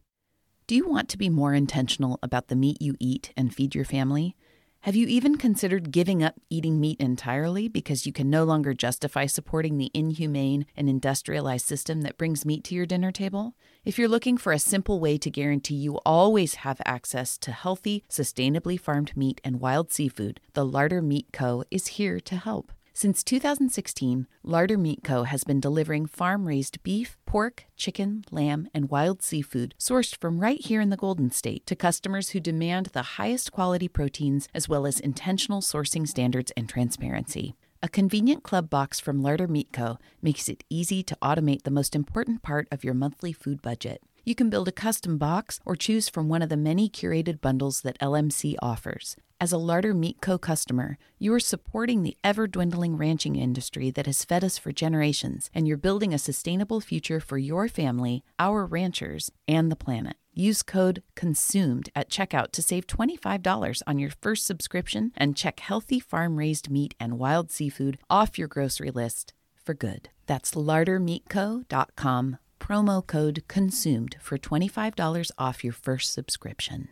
[0.65, 3.86] Do you want to be more intentional about the meat you eat and feed your
[3.86, 4.36] family?
[4.84, 9.25] Have you even considered giving up eating meat entirely because you can no longer justify
[9.25, 13.56] supporting the inhumane and industrialized system that brings meat to your dinner table?
[13.84, 18.06] If you're looking for a simple way to guarantee you always have access to healthy,
[18.10, 21.63] sustainably farmed meat and wild seafood, the Larder Meat Co.
[21.69, 22.71] is here to help.
[22.93, 25.23] Since 2016, Larder Meat Co.
[25.23, 30.60] has been delivering farm raised beef, pork, chicken, lamb, and wild seafood sourced from right
[30.60, 34.86] here in the Golden State to customers who demand the highest quality proteins as well
[34.86, 37.56] as intentional sourcing standards and transparency.
[37.82, 39.97] A convenient club box from Larder Meat Co.
[40.21, 44.02] makes it easy to automate the most important part of your monthly food budget.
[44.29, 47.81] You can build a custom box or choose from one of the many curated bundles
[47.81, 49.15] that LMC offers.
[49.41, 50.37] As a Larder Meat Co.
[50.37, 55.49] customer, you are supporting the ever dwindling ranching industry that has fed us for generations,
[55.51, 60.15] and you're building a sustainable future for your family, our ranchers, and the planet.
[60.35, 65.99] Use code CONSUMED at checkout to save $25 on your first subscription and check healthy
[65.99, 70.09] farm raised meat and wild seafood off your grocery list for good.
[70.27, 76.89] That's lardermeatco.com, promo code CONSUMED for $25 off your first subscription.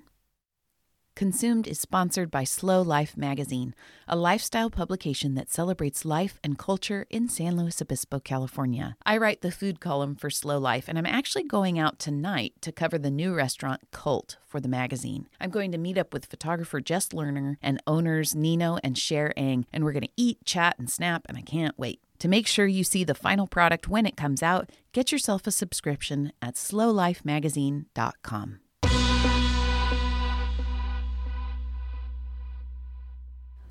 [1.18, 3.74] Consumed is sponsored by Slow Life Magazine,
[4.08, 8.96] a lifestyle publication that celebrates life and culture in San Luis Obispo, California.
[9.04, 12.72] I write the food column for Slow Life, and I'm actually going out tonight to
[12.72, 15.28] cover the new restaurant Cult for the magazine.
[15.42, 19.66] I'm going to meet up with photographer Jess Lerner and owners Nino and Cher Ang,
[19.74, 22.00] and we're going to eat, chat, and snap, and I can't wait.
[22.20, 25.52] To make sure you see the final product when it comes out, get yourself a
[25.52, 28.60] subscription at slowlifemagazine.com.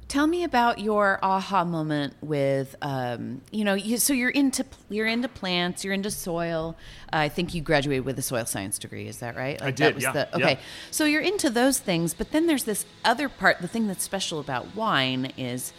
[0.09, 5.09] Tell me about your aha moment with, um, you know, you, so you're into you're
[5.09, 6.77] into plants, you're into soil.
[7.13, 9.09] Uh, I think you graduated with a soil science degree.
[9.09, 9.61] Is that right?
[9.61, 10.37] I that did, was yeah, The, yeah.
[10.37, 10.59] okay,
[10.93, 13.61] so you're into those things, but then there's this other part.
[13.61, 15.73] The thing that's special about wine is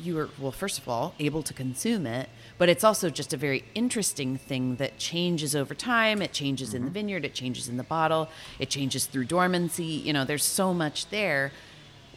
[0.00, 3.38] you were well first of all able to consume it but it's also just a
[3.38, 6.20] very interesting thing that changes over time.
[6.20, 7.24] It changes in the vineyard.
[7.24, 8.28] It changes in the bottle.
[8.58, 9.84] It changes through dormancy.
[9.84, 11.52] You know there's so much there.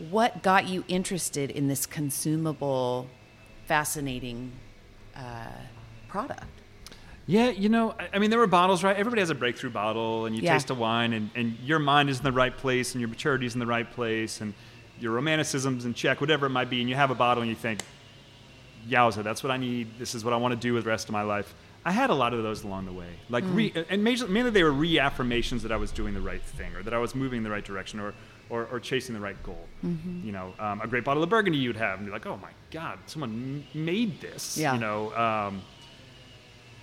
[0.09, 3.07] What got you interested in this consumable
[3.67, 4.51] fascinating
[5.15, 5.47] uh,
[6.09, 6.43] product?
[7.25, 8.97] Yeah, you know, I, I mean, there were bottles, right?
[8.97, 10.55] Everybody has a breakthrough bottle, and you Yeah.
[10.55, 13.45] taste a wine, and, and your mind is in the right place, and your maturity
[13.45, 14.53] is in the right place, and
[14.99, 17.55] your romanticism's in check, whatever it might be, and you have a bottle, and you
[17.55, 17.81] think,
[18.87, 19.87] yowza, that's what I need.
[19.97, 21.53] This is what I want to do with the rest of my life.
[21.85, 24.63] I had a lot of those along the way, like re, and major, mainly they
[24.63, 27.43] were reaffirmations that I was doing the right thing, or that I was moving in
[27.43, 28.13] the right direction, or
[28.49, 29.65] or, or chasing the right goal.
[29.81, 32.51] You know, um, a great bottle of Burgundy you'd have, and be like, oh my
[32.71, 34.57] God, someone m- made this.
[34.57, 34.75] Yeah.
[34.75, 35.61] You know, um,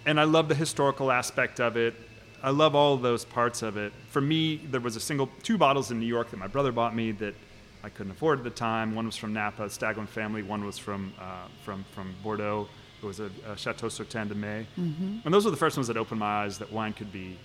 [0.04, 1.94] and I love the historical aspect of it.
[2.42, 3.92] I love all of those parts of it.
[4.08, 6.94] For me, there was a single two bottles in New York that my brother bought
[6.94, 7.34] me that
[7.82, 8.94] I couldn't afford at the time.
[8.94, 10.42] One was from Napa, Staglin family.
[10.42, 12.68] One was from uh, from from Bordeaux.
[13.02, 14.66] It was a, a Chateau Sauternes de Mai.
[14.78, 15.18] Mm-hmm.
[15.24, 17.38] And those were the first ones that opened my eyes that wine could be,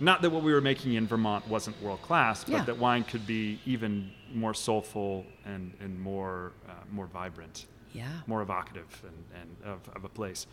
[0.00, 2.64] not that what we were making in Vermont wasn't world class, but Yeah.
[2.64, 8.40] that wine could be even more soulful and and more uh, more vibrant yeah more
[8.40, 10.46] evocative and, and of, of a place.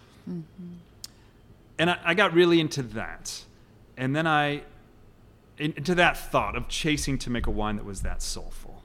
[1.78, 3.45] And I, I got really into that.
[3.97, 4.63] And then I,
[5.58, 8.84] into that thought of chasing to make a wine that was that soulful.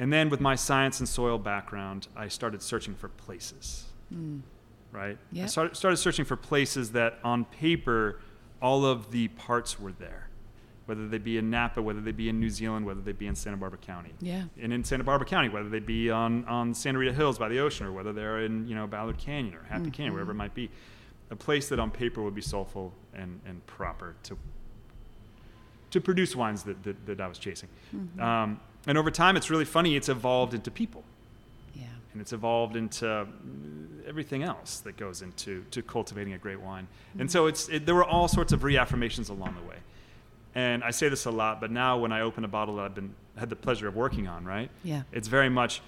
[0.00, 3.84] And then with my science and soil background, I started searching for places.
[4.08, 4.38] Hmm.
[4.90, 5.18] Right?
[5.44, 8.18] I started, started searching for places that on paper,
[8.62, 10.28] all of the parts were there.
[10.86, 13.36] Whether they be in Napa, whether they be in New Zealand, whether they be in
[13.36, 16.98] Santa Barbara County yeah and in Santa Barbara County, whether they be on, on Santa
[16.98, 19.90] Rita Hills by the ocean, or whether they're in you know Ballard Canyon or Happy
[19.90, 20.38] Canyon, wherever it mm-hmm.
[20.38, 20.68] might be,
[21.30, 24.36] a place that on paper would be soulful and, and proper to
[25.90, 27.68] to produce wines that, that, that I was chasing.
[27.94, 28.20] Mm-hmm.
[28.20, 29.96] Um, and over time, it's really funny.
[29.96, 31.04] It's evolved into people,
[31.74, 33.26] yeah and it's evolved into
[34.06, 36.88] everything else that goes into to cultivating a great wine.
[37.18, 39.76] And so it's it, there were all sorts of reaffirmations along the way.
[40.54, 42.94] And I say this a lot, but now when I open a bottle that I've
[42.94, 44.68] been had the pleasure of working on, right?
[44.82, 45.02] Yeah.
[45.12, 45.80] It's very much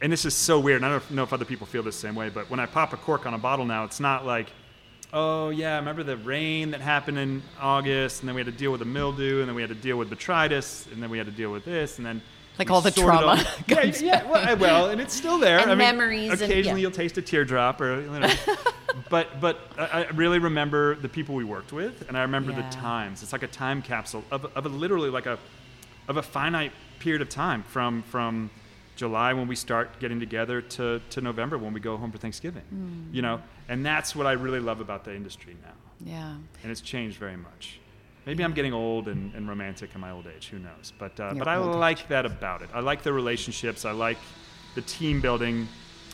[0.00, 0.76] and this is so weird.
[0.76, 2.92] and I don't know if other people feel the same way, but when I pop
[2.92, 4.50] a cork on a bottle now, it's not like,
[5.12, 8.70] oh yeah, remember the rain that happened in August, and then we had to deal
[8.70, 11.26] with the mildew, and then we had to deal with botrytis, and then we had
[11.26, 12.20] to deal with this, and then
[12.58, 15.58] Like all the sorted trauma yeah, yeah, well, I- well, and it's still there.
[15.58, 16.82] And I mean, memories and- Occasionally, yeah.
[16.88, 18.32] you'll taste a teardrop, or you know,
[19.10, 22.68] but but I, I really remember the people we worked with, and I remember Yeah.
[22.68, 23.22] the times.
[23.22, 25.38] It's like a time capsule of, of a, literally like a
[26.08, 28.50] of a finite period of time from from
[28.98, 32.64] July when we start getting together to, to November when we go home for Thanksgiving.
[32.74, 33.14] Mm.
[33.14, 36.80] You know, and that's what I really love about the industry now, yeah and it's
[36.80, 37.78] changed very much.
[38.26, 40.48] Maybe I'm getting old and, and romantic in my old age.
[40.48, 40.92] Who knows?
[40.98, 42.68] But uh, but I like that about it.
[42.74, 43.84] I like the relationships.
[43.84, 44.18] I like
[44.74, 45.66] the team building.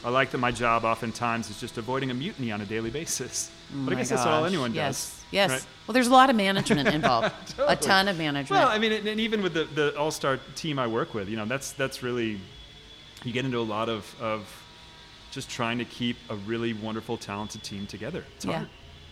[0.05, 3.51] I like that my job oftentimes is just avoiding a mutiny on a daily basis.
[3.73, 4.87] but I Oh guess that's all anyone yes.
[4.87, 5.25] does.
[5.33, 5.51] Yes.
[5.51, 5.67] right?
[5.87, 7.33] Well, there's a lot of management involved.
[7.59, 8.51] A ton of management.
[8.61, 11.29] Well, I mean, and, and even with the, the all star team I work with,
[11.31, 12.39] you know, that's that's really
[13.25, 14.47] you get into a lot of of
[15.31, 18.25] just trying to keep a really wonderful, talented team together.
[18.37, 18.53] It's yeah.
[18.53, 18.69] hard.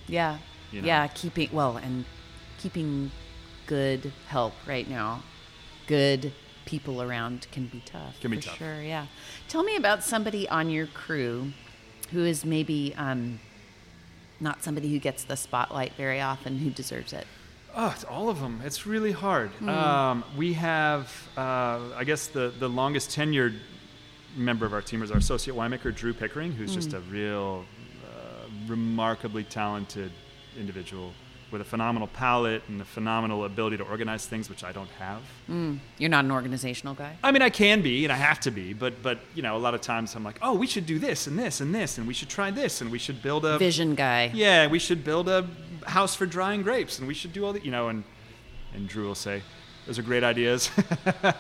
[0.06, 0.38] Yeah.
[0.70, 0.86] You know?
[0.86, 1.06] Yeah.
[1.08, 2.04] Keeping well and
[2.58, 3.10] keeping
[3.66, 5.22] good help right now.
[5.88, 6.32] Good
[6.64, 8.20] people around can be tough.
[8.20, 8.58] Can be for tough.
[8.58, 8.80] Sure.
[8.80, 9.06] Yeah.
[9.48, 11.52] Tell me about somebody on your crew
[12.12, 13.40] who is maybe um,
[14.38, 17.26] not somebody who gets the spotlight very often who deserves it.
[17.74, 18.60] Oh, it's all of them.
[18.64, 19.50] It's really hard.
[19.50, 19.68] Hmm.
[19.68, 23.58] Um, we have, uh, I guess, the, the longest tenured
[24.36, 26.74] member of our team is our associate winemaker, Drew Pickering, who's Hmm.
[26.76, 27.64] just a real,
[28.04, 30.10] uh, remarkably talented
[30.58, 31.12] individual
[31.50, 35.20] with a phenomenal palate and a phenomenal ability to organize things, which I don't have.
[35.98, 37.16] You're not an organizational guy.
[37.22, 39.58] I mean, I can be, and I have to be, but but you know, a
[39.58, 42.06] lot of times I'm like, oh, we should do this and this and this, and
[42.06, 44.30] we should try this, and we should build a Vision guy.
[44.32, 45.46] yeah, we should build a
[45.86, 48.04] house for drying grapes, and we should do all the, you know, and
[48.74, 49.42] and Drew will say,
[49.86, 50.70] those are great ideas.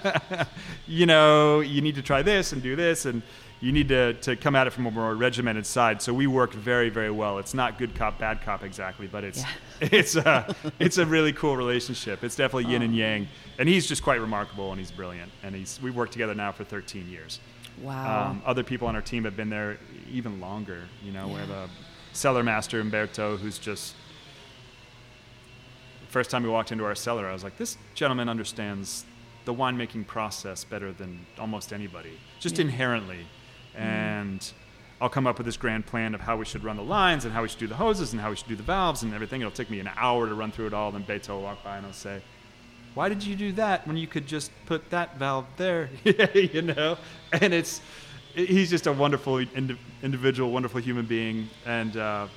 [0.86, 3.22] you know, you need to try this and do this, and
[3.60, 6.02] you need to, to come at it from a more regimented side.
[6.02, 7.38] So we work very, very well.
[7.38, 9.44] It's not good cop, bad cop exactly, but it's
[9.80, 12.24] it's a it's a really cool relationship.
[12.24, 13.28] It's definitely yin and yang,
[13.58, 16.64] and he's just quite remarkable, and he's brilliant, and he's we've worked together now for
[16.64, 17.38] 13 years.
[17.80, 18.30] Wow.
[18.30, 19.78] Um, other people on our team have been there
[20.10, 20.82] even longer.
[21.02, 21.68] You know, we have a
[22.12, 23.94] cellar master, Umberto, who's just.
[26.12, 29.06] First time we walked into our cellar, I was like, this gentleman understands
[29.46, 32.66] the winemaking process better than almost anybody, just Yeah.
[32.66, 33.26] inherently.
[33.74, 34.52] And
[35.00, 37.32] I'll come up with this grand plan of how we should run the lines and
[37.32, 39.40] how we should do the hoses and how we should do the valves and everything.
[39.40, 40.92] It'll take me an hour to run through it all.
[40.92, 42.20] Then Beto will walk by and I'll say,
[42.92, 45.88] why did you do that when you could just put that valve there?
[46.34, 46.98] you know?
[47.40, 47.80] And it's,
[48.34, 52.28] he's just a wonderful indi- individual, wonderful human being, and uh,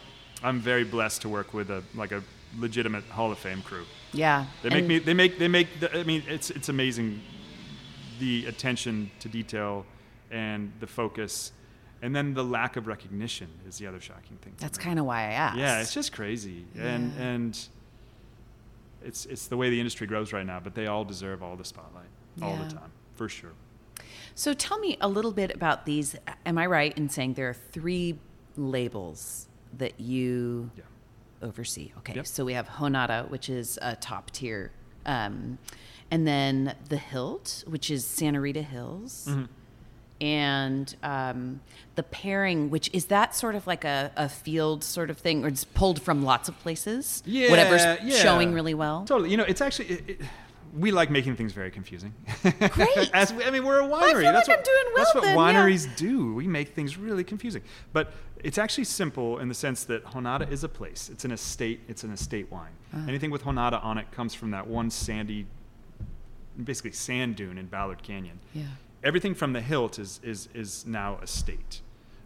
[0.42, 2.24] I'm very blessed to work with a like a
[2.58, 3.86] legitimate Hall of Fame crew.
[4.14, 4.46] Yeah.
[4.64, 5.00] They make and- me.
[5.00, 5.40] They make.
[5.40, 5.80] They make.
[5.80, 7.22] The, I mean, it's it's amazing,
[8.20, 9.86] the attention to detail,
[10.32, 11.52] and the focus,
[12.02, 14.54] and then the lack of recognition is the other shocking thing.
[14.58, 15.58] That's kind of why I asked.
[15.58, 17.24] Yeah, it's just crazy, and Yeah.
[17.24, 17.60] and
[19.04, 20.60] it's it's the way the industry grows right now.
[20.60, 22.06] But they all deserve all the spotlight
[22.42, 22.64] all Yeah.
[22.68, 23.52] the time, for sure.
[24.34, 26.16] So tell me a little bit about these.
[26.46, 28.18] Am I right in saying there are three
[28.58, 30.84] labels that you Yeah.
[31.42, 31.92] Oversee?
[32.00, 32.28] Okay, Yep.
[32.28, 34.72] so we have Jonata, which is a top tier,
[35.06, 35.58] um,
[36.12, 39.44] and then the Hilt, which is Santa Rita Hills, Mm-hmm.
[40.22, 41.60] and um,
[41.96, 45.48] the Paring, which is that sort of like a, a field sort of thing, or
[45.50, 47.22] it's pulled from lots of places.
[47.26, 48.18] Yeah, whatever's yeah.
[48.22, 49.06] showing really well.
[49.06, 49.30] Totally.
[49.32, 49.88] You know, it's actually.
[49.90, 50.22] It, it,
[50.78, 52.14] we like making things very confusing.
[52.42, 53.10] Great.
[53.14, 54.22] As we, I mean, we're a winery.
[54.22, 55.54] feel that's like what, I'm doing well That's what then, yeah.
[55.54, 56.34] wineries do.
[56.34, 57.62] We make things really confusing.
[57.94, 58.12] But
[58.44, 61.10] it's actually simple in the sense that Jonata is a place.
[61.10, 61.82] It's an estate.
[61.88, 62.72] It's an estate wine.
[62.94, 63.06] Uh-huh.
[63.08, 65.48] Anything with Jonata on it comes from that one sandy,
[66.62, 68.40] basically sand dune in Ballard Canyon.
[68.54, 68.64] Yeah.
[69.04, 71.82] Everything from the hilt is is is now estate,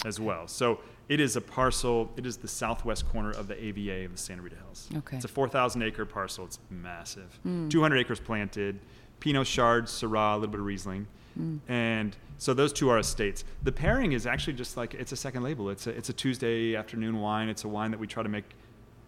[0.05, 0.47] as well.
[0.47, 2.11] So it is a parcel.
[2.15, 4.87] It is the southwest corner of the AVA of the Santa Rita Hills.
[4.97, 5.15] Okay.
[5.17, 6.45] It's a 4,000 acre parcel.
[6.45, 7.39] It's massive.
[7.43, 7.67] Hmm.
[7.69, 8.79] 200 acres planted.
[9.19, 11.07] Pinot Chard, Syrah, a little bit of Riesling.
[11.35, 11.57] Hmm.
[11.67, 13.43] And so those two are estates.
[13.63, 15.69] The Paring is actually just like it's a second label.
[15.69, 17.49] It's a, it's a Tuesday afternoon wine.
[17.49, 18.45] It's a wine that we try to make.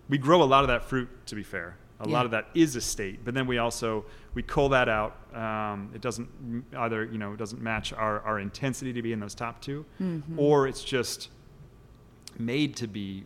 [0.09, 1.77] We grow a lot of that fruit, to be fair.
[2.01, 2.13] A Yeah.
[2.13, 5.17] lot of that is estate, but then we also we cull that out.
[5.35, 6.27] Um, it doesn't
[6.75, 9.85] either you know it doesn't match our, our intensity to be in those top 2
[10.01, 10.39] Mm-hmm.
[10.39, 11.29] or it's just
[12.39, 13.23] made to be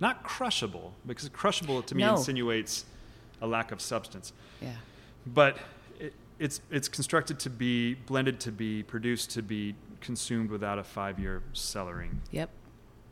[0.00, 2.16] not crushable because crushable to me No.
[2.16, 2.84] insinuates
[3.40, 4.72] a lack of substance Yeah.
[5.26, 5.58] but
[5.98, 10.84] it, it's it's constructed to be blended to be produced to be consumed without a
[10.84, 12.50] five year cellaring Yep.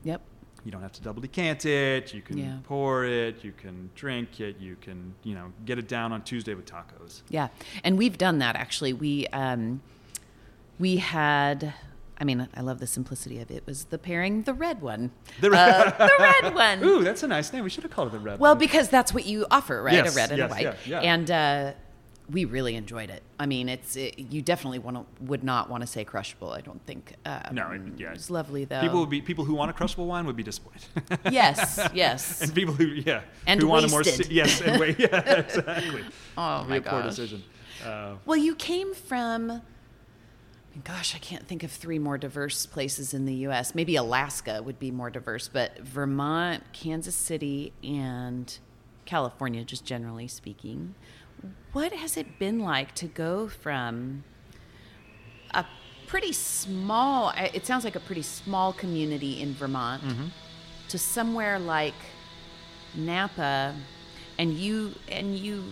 [0.04, 0.20] Yep.
[0.64, 2.58] you don't have to double decant it you can Yeah.
[2.64, 6.54] pour it you can drink it you can you know get it down on tuesday
[6.54, 7.48] with tacos Yeah,
[7.82, 8.92] and we've done that actually.
[8.92, 9.80] We um,
[10.78, 11.72] we had.
[12.18, 13.56] I mean, I love the simplicity of it.
[13.58, 16.82] it was the Paring the red one, The Uh, the red one.
[16.82, 18.40] ooh that's a nice name we should have called it the red one.
[18.40, 18.58] Well, one.
[18.58, 19.94] because that's what you offer, right?
[19.94, 21.00] Yes, a red and yes, a white, yeah, yeah.
[21.00, 21.72] and uh,
[22.30, 23.22] we really enjoyed it.
[23.38, 26.50] I mean, it's it, you definitely want to would not want to say crushable.
[26.50, 27.14] I don't think.
[27.26, 28.12] Um, No, it- yeah.
[28.14, 28.80] it's lovely though.
[28.80, 30.86] people would be people who want a crushable wine would be disappointed
[31.30, 32.40] yes, yes.
[32.42, 36.02] and people who yeah And who want a more yes and wait yeah exactly
[36.38, 37.10] Oh, Be my a poor gosh.
[37.10, 37.42] decision
[37.84, 39.60] uh, Well, you came from,
[40.84, 43.74] gosh, I can't think of three more diverse places in the U.S.
[43.74, 48.58] Maybe Alaska would be more diverse, but Vermont, Kansas City, and
[49.04, 50.94] California, just generally speaking.
[51.72, 54.24] What has it been like to go from
[55.52, 55.64] a
[56.06, 60.26] pretty small, it sounds like a pretty small community in Vermont mm-hmm.
[60.88, 61.94] to somewhere like
[62.94, 63.74] Napa,
[64.38, 65.64] and you, and you,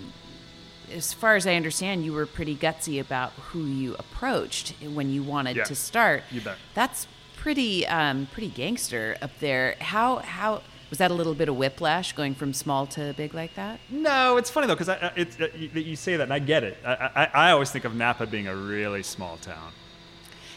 [0.93, 5.23] as far as I understand, you were pretty gutsy about who you approached when you
[5.23, 5.65] wanted Yeah.
[5.65, 6.23] to start.
[6.31, 6.57] You bet.
[6.75, 9.77] That's pretty, um, pretty gangster up there.
[9.81, 13.55] How, how was that a little bit of whiplash going from small to big like
[13.55, 13.81] that?
[13.91, 16.65] No, it's funny though because I, I- uh, you, you say that and I get
[16.65, 16.79] it.
[16.85, 16.93] I,
[17.35, 19.73] I, I always think of Napa being a really small town.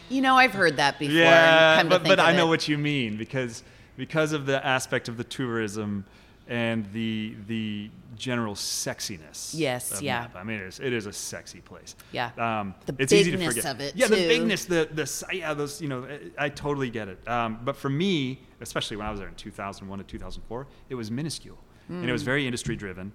[0.08, 1.14] You know, I've heard that before.
[1.16, 2.48] Yeah, and come to but, but I know it.
[2.50, 3.62] what you mean because
[3.98, 6.04] because of the aspect of the tourism
[6.48, 9.52] and the the general sexiness.
[9.54, 10.22] Yes, of yeah.
[10.22, 10.38] Napa.
[10.38, 11.94] I mean, it is, it is a sexy place.
[12.10, 12.30] Yeah.
[12.36, 13.64] Um, The it's easy to forget.
[13.66, 14.28] of it, Yeah, the too.
[14.28, 16.04] bigness, the the yeah, those you know,
[16.38, 17.28] I, I totally get it.
[17.28, 21.10] Um, but for me, especially when I was there in 2001 to 2004, it was
[21.10, 21.58] minuscule
[21.88, 22.08] and Mm.
[22.08, 23.12] it was very industry driven.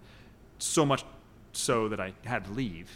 [0.58, 1.04] So much
[1.52, 2.90] so that I had to leave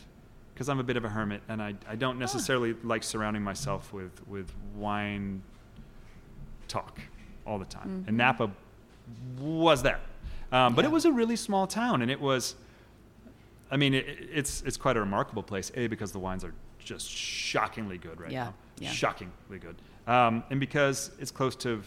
[0.53, 3.93] because I'm a bit of a hermit and I, I don't necessarily like surrounding myself
[3.93, 5.43] with, with wine
[6.67, 6.99] talk
[7.45, 8.05] all the time.
[8.07, 8.49] And Napa
[9.39, 9.99] was that.
[10.51, 10.89] Um, but Yeah.
[10.89, 12.55] it was a really small town and it was,
[13.69, 17.09] I mean, it, it's, it's quite a remarkable place, A, because the wines are just
[17.09, 18.53] shockingly good right Yeah, now.
[18.79, 18.91] yeah.
[18.91, 19.75] Shockingly good.
[20.07, 21.81] Um, and because it's close to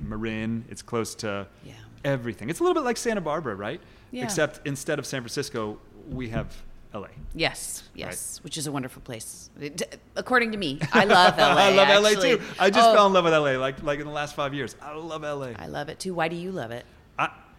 [0.00, 1.72] Marin, it's close to Yeah.
[2.04, 2.50] everything.
[2.50, 3.80] It's a little bit like Santa Barbara, right?
[4.10, 4.24] Yeah.
[4.24, 5.78] Except instead of San Francisco,
[6.10, 6.54] we have
[6.92, 7.06] LA.
[7.34, 9.48] Yes, yes, which is a wonderful place.
[10.16, 11.44] According to me, I love LA.
[11.46, 12.32] I love actually.
[12.32, 12.42] LA too.
[12.58, 14.76] I just Oh, fell in love with LA like like in the last five years.
[14.82, 15.52] I love LA.
[15.58, 16.12] I love it too.
[16.12, 16.84] Why do you love it?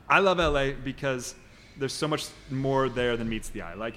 [0.09, 1.35] I, love LA because
[1.77, 3.73] there's so much more there than meets the eye.
[3.73, 3.95] Like,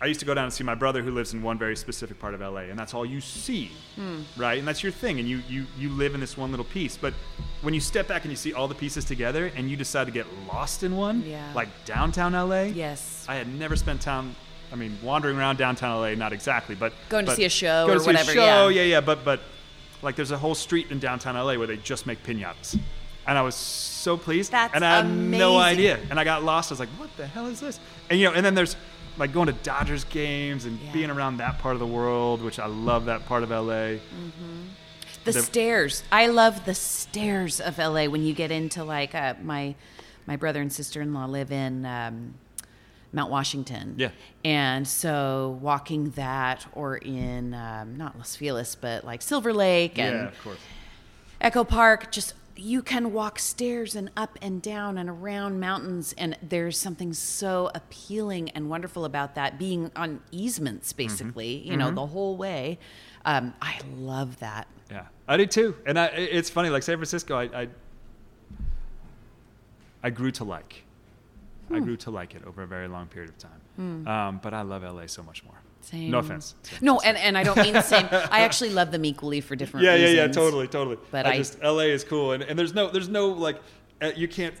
[0.00, 2.20] I used to go down and see my brother who lives in one very specific
[2.20, 4.20] part of LA, and that's all you see, Hmm.
[4.36, 4.58] right?
[4.58, 6.96] And that's your thing, and you, you, you live in this one little piece.
[6.96, 7.14] But
[7.62, 10.12] when you step back and you see all the pieces together and you decide to
[10.12, 11.50] get lost in one, Yeah.
[11.54, 13.24] like downtown LA, Yes.
[13.28, 14.36] I had never spent time,
[14.72, 17.92] I mean, wandering around downtown LA, not exactly, but Going to see a show go
[17.92, 18.82] or to see whatever, A show, yeah.
[18.82, 19.00] yeah, yeah.
[19.00, 19.40] But but
[20.00, 22.78] Like there's a whole street in downtown LA where they just make pinatas.
[23.28, 24.50] And I was so pleased.
[24.52, 26.00] That's and I had no idea.
[26.10, 26.72] And I got lost.
[26.72, 27.78] I was like, what the hell is this?
[28.08, 28.74] And you know, and then there's
[29.18, 30.92] like going to Dodgers games and Yeah.
[30.92, 33.98] being around that part of the world, which I love that part of LA.
[35.24, 36.02] The, The- stairs.
[36.10, 39.74] I love the stairs of LA when you get into like uh, my
[40.26, 42.34] my brother and sister in law live in um,
[43.12, 43.94] Mount Washington.
[43.98, 44.10] Yeah.
[44.44, 50.14] And so walking that or in um, not Los Feliz but like Silver Lake and
[50.16, 50.58] yeah, of course.
[51.40, 56.36] Echo Park, just you can walk stairs and up and down and around mountains, and
[56.42, 62.06] there's something so appealing and wonderful about that being on easements, basically, you know, the
[62.06, 62.78] whole way.
[63.24, 64.66] Um, I love that.
[64.90, 65.76] Yeah, I do too.
[65.86, 67.68] And I, it's funny, like San Francisco, I, I,
[70.02, 70.84] I grew to like.
[71.68, 71.74] Hmm.
[71.76, 74.06] I grew to like it over a very long period of time.
[74.08, 75.60] Um, but I love LA so much more.
[75.80, 76.10] Same.
[76.10, 76.54] No offense.
[76.82, 78.06] No, and, and I don't mean the same.
[78.10, 80.00] I actually love them equally for different reasons.
[80.02, 80.98] yeah, yeah, yeah, totally, totally.
[81.10, 83.60] But I, I- just LA is cool, and, and there's no, there's no like,
[84.02, 84.54] uh, you can't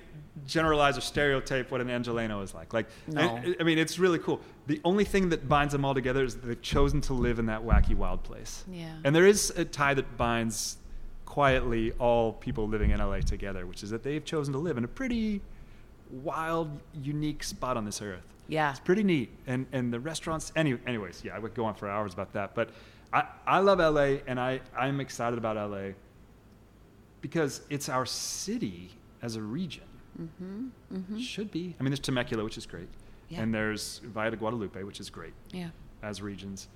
[0.46, 2.72] generalize or stereotype what an Angeleno is like.
[2.72, 3.20] Like, No.
[3.36, 4.40] I, I mean, it's really cool.
[4.68, 7.46] The only thing that binds them all together is that they've chosen to live in
[7.46, 8.64] that wacky, wild place.
[8.70, 8.86] Yeah.
[9.04, 10.76] And there is a tie that binds
[11.26, 14.84] quietly all people living in LA together, which is that they've chosen to live in
[14.84, 15.40] a pretty
[16.10, 16.70] wild,
[17.02, 18.32] unique spot on this earth.
[18.48, 18.70] Yeah.
[18.70, 19.30] It's pretty neat.
[19.46, 22.54] And and the restaurants any anyways, yeah, I would go on for hours about that.
[22.54, 22.70] But
[23.12, 25.90] I, I love LA and I, I'm excited about LA
[27.20, 28.90] because it's our city
[29.22, 29.84] as a region.
[30.20, 31.18] Mm-hmm.
[31.18, 31.74] Should be.
[31.78, 32.88] I mean there's Temecula, which is great.
[33.28, 33.40] Yeah.
[33.42, 35.68] And there's Valle de Guadalupe, which is great Yeah.
[36.02, 36.68] as regions.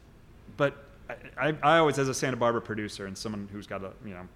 [0.56, 3.92] But I, I, I always, as a Santa Barbara producer and someone who's got a
[4.04, 4.28] you know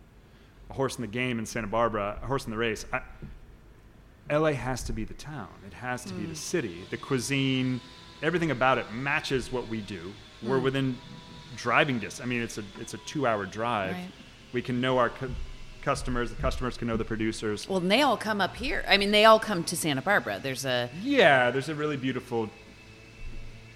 [0.71, 3.01] a horse in the game in Santa Barbara, a horse in the race, I,
[4.31, 5.49] LA has to be the town.
[5.67, 6.85] It has to be the city.
[6.91, 7.81] The cuisine,
[8.23, 10.13] everything about it matches what we do.
[10.43, 10.97] We're within
[11.57, 12.25] driving distance.
[12.25, 13.95] I mean, it's a it's a two-hour drive.
[13.95, 14.09] Right.
[14.53, 15.31] We can know our cu-
[15.83, 16.31] customers.
[16.31, 17.69] The customers can know the producers.
[17.69, 18.85] Well, and they all come up here.
[18.89, 20.41] I mean, they all come to Santa Barbara.
[20.43, 22.51] There's a Yeah, there's a really beautiful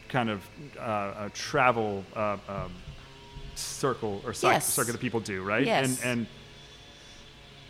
[0.08, 0.42] kind of
[0.78, 2.72] uh, a travel uh, um,
[3.54, 4.66] circle or cycle, Yes.
[4.66, 5.64] circuit that people do, right?
[5.64, 6.02] Yes.
[6.02, 6.26] And and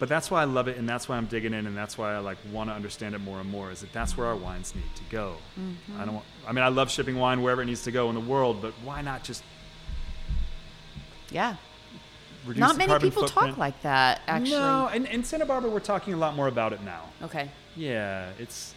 [0.00, 2.14] but that's why I love it, and that's why I'm digging in, and that's why
[2.14, 3.70] I like want to understand it more and more.
[3.70, 5.36] Is that that's where our wines need to go?
[5.60, 6.00] Mm-hmm.
[6.00, 6.14] I don't.
[6.14, 8.62] Want, I mean, I love shipping wine wherever it needs to go in the world,
[8.62, 9.44] but why not just
[11.30, 11.56] yeah.
[12.46, 13.50] reduce Not many people footprint?
[13.50, 14.22] talk like that.
[14.26, 14.52] Actually.
[14.52, 17.04] No, and in Santa Barbara, we're talking a lot more about it now.
[17.22, 17.50] Okay.
[17.76, 18.74] Yeah, it's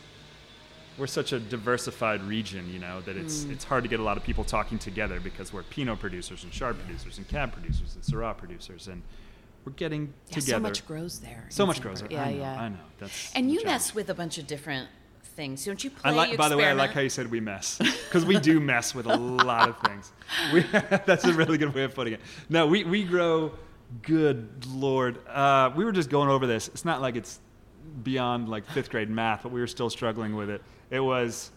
[0.97, 4.17] we're such a diversified region, you know, that it's it's hard to get a lot
[4.17, 8.03] of people talking together because we're Pinot producers and Chard producers and Cab producers and
[8.03, 9.01] Syrah producers, and
[9.66, 10.51] we're getting Yeah, together.
[10.51, 11.45] so much grows there.
[11.49, 12.01] So much Santa grows.
[12.01, 12.18] Barbara.
[12.20, 12.61] I Yeah, know, yeah.
[12.61, 12.76] I know.
[12.99, 13.74] That's And you challenge.
[13.74, 14.89] mess with a bunch of different
[15.36, 15.89] things, don't you?
[15.89, 16.11] Play.
[16.11, 16.32] I like.
[16.32, 18.93] you By the way, I like how you said we mess because we do mess
[18.93, 20.11] with a lot of things.
[20.53, 20.61] We,
[21.05, 22.20] that's a really good way of putting it.
[22.49, 23.51] No, we we grow.
[24.01, 26.68] Good lord, uh, we were just going over this.
[26.70, 27.39] It's not like it's
[28.01, 30.64] beyond like fifth grade math, but we were still struggling with it.
[30.89, 31.51] It was,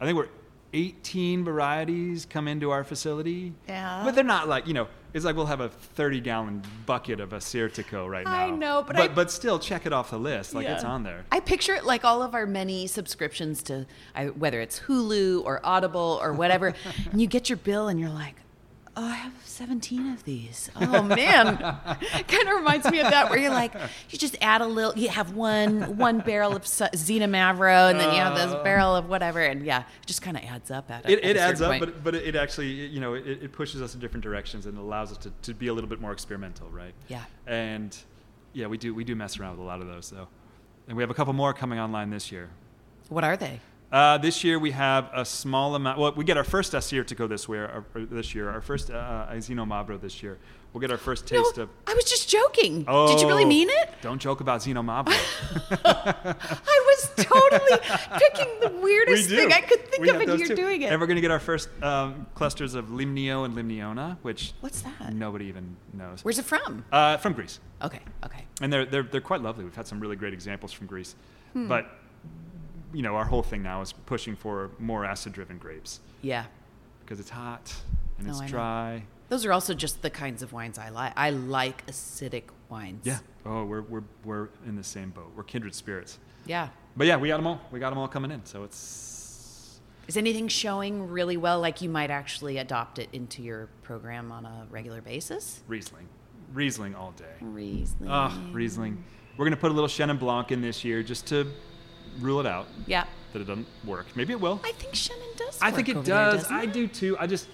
[0.00, 0.28] I think we're
[0.72, 3.52] 18 varieties come into our facility.
[3.68, 4.00] Yeah.
[4.06, 4.88] But they're not like you know.
[5.16, 8.32] It's like we'll have a 30 gallon bucket of Assyrtiko right now.
[8.34, 10.54] I know, but but I- but still check it off the list.
[10.54, 11.24] Like it's on there.
[11.32, 15.64] I picture it like all of our many subscriptions to I, whether it's Hulu or
[15.64, 16.74] Audible or whatever,
[17.10, 18.34] and you get your bill and you're like,
[18.96, 23.38] "Oh, I have 17 of these." Oh man, kind of reminds me of that where
[23.38, 23.74] you're like,
[24.10, 28.12] you just add a little, you have one one barrel of Su- Xinomavro, and then
[28.14, 28.62] you have this uh.
[28.62, 31.30] barrel of whatever, and yeah, it just kind of adds up at, a- it, at
[31.30, 31.80] it a adds up, point.
[31.84, 35.12] but but it actually you know it, it pushes us in different directions and allows
[35.12, 36.94] us to, to be a little bit more experimental, right?
[37.08, 37.24] Yeah.
[37.46, 37.96] And
[38.52, 40.28] yeah, we do we do mess around with a lot of those though,
[40.88, 42.48] and we have a couple more coming online this year.
[43.08, 43.60] what are they?
[43.96, 45.98] Uh, this year we have a small amount.
[45.98, 47.64] Well, we get our first Assyrtiko this year.
[47.94, 50.36] Or this year, our first uh, Xinomavro this year.
[50.74, 51.70] We'll get our first No, taste of.
[51.86, 52.84] I was just joking.
[52.86, 53.94] Oh, Did you really mean it?
[54.02, 55.06] Don't joke about Xinomavro.
[55.86, 57.78] I was totally
[58.18, 60.54] picking the weirdest thing I could think We of, and you're too.
[60.56, 60.92] doing it.
[60.92, 64.82] And we're going to get our first um, clusters of Limnio and Limniona, which What's
[64.82, 65.14] that?
[65.14, 66.22] nobody even knows.
[66.22, 66.84] Where's it from?
[66.92, 67.60] Uh, from Greece.
[67.80, 68.44] Okay, okay.
[68.60, 69.64] And they're, they're, they're quite lovely.
[69.64, 71.14] We've had some really great examples from Greece.
[71.54, 71.68] Hmm.
[71.68, 71.86] But,
[72.92, 76.44] you know, our whole thing now is pushing for more acid driven grapes Yeah.
[77.04, 77.74] because it's hot
[78.18, 78.50] and No, it's I know.
[78.50, 79.02] dry.
[79.28, 81.12] Those are also just the kinds of wines I like.
[81.16, 83.04] I like acidic wines.
[83.04, 83.18] Yeah.
[83.44, 85.32] Oh, we're, we're, we're in the same boat.
[85.34, 86.18] We're kindred spirits.
[86.46, 86.68] Yeah.
[86.96, 87.60] But yeah, we got them all.
[87.72, 88.44] We got them all coming in.
[88.46, 89.80] So it's.
[90.06, 94.46] Is anything showing really well like you might actually adopt it into your program on
[94.46, 95.60] a regular basis?
[95.66, 96.06] Riesling.
[96.54, 97.24] Riesling all day.
[97.40, 98.08] Riesling.
[98.08, 99.02] Ah, Riesling.
[99.36, 101.48] We're going to put a little Chenin Blanc in this year just to
[102.20, 103.04] rule it out Yeah.
[103.32, 104.06] that it doesn't work.
[104.14, 104.60] Maybe it will.
[104.64, 105.58] I think Chenin does.
[105.60, 106.42] I think it over there, does.
[106.42, 106.72] doesn't I it?
[106.72, 107.16] do too.
[107.18, 107.48] I just,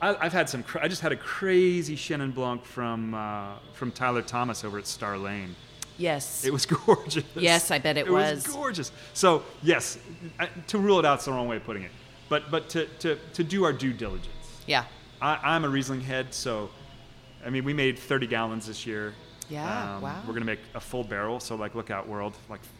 [0.00, 0.62] I, I've had some.
[0.62, 4.86] Cra- I just had a crazy Chenin Blanc from uh, from Tyler Thomas over at
[4.86, 5.54] Star Lane.
[5.96, 6.44] Yes.
[6.44, 7.24] It was gorgeous.
[7.34, 8.46] Yes, I bet it was.
[8.46, 8.54] was.
[8.54, 8.92] gorgeous.
[9.14, 9.98] So yes,
[10.38, 11.90] I, to rule it out's the wrong way of putting it,
[12.28, 14.28] but but to to, to do our due diligence.
[14.66, 14.84] yeah.
[15.20, 16.70] I, I'm a Riesling head, so
[17.44, 19.14] I mean we made 30 gallons this year.
[19.50, 20.22] Yeah, wow.
[20.26, 22.77] We're gonna make a full barrel, so like look out World, like a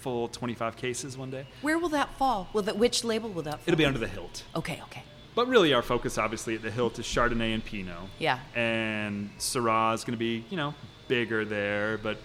[0.00, 1.46] full 25 cases one day.
[1.62, 2.48] Where will that fall?
[2.52, 3.62] Will that which label will that fall?
[3.66, 4.44] It'll be under the hilt.
[4.56, 5.02] Okay, okay.
[5.34, 7.94] But really, our focus, obviously, at the hilt is Chardonnay and Pinot.
[8.18, 8.40] Yeah.
[8.54, 10.74] And Syrah is going to be, you know,
[11.06, 12.18] bigger there, but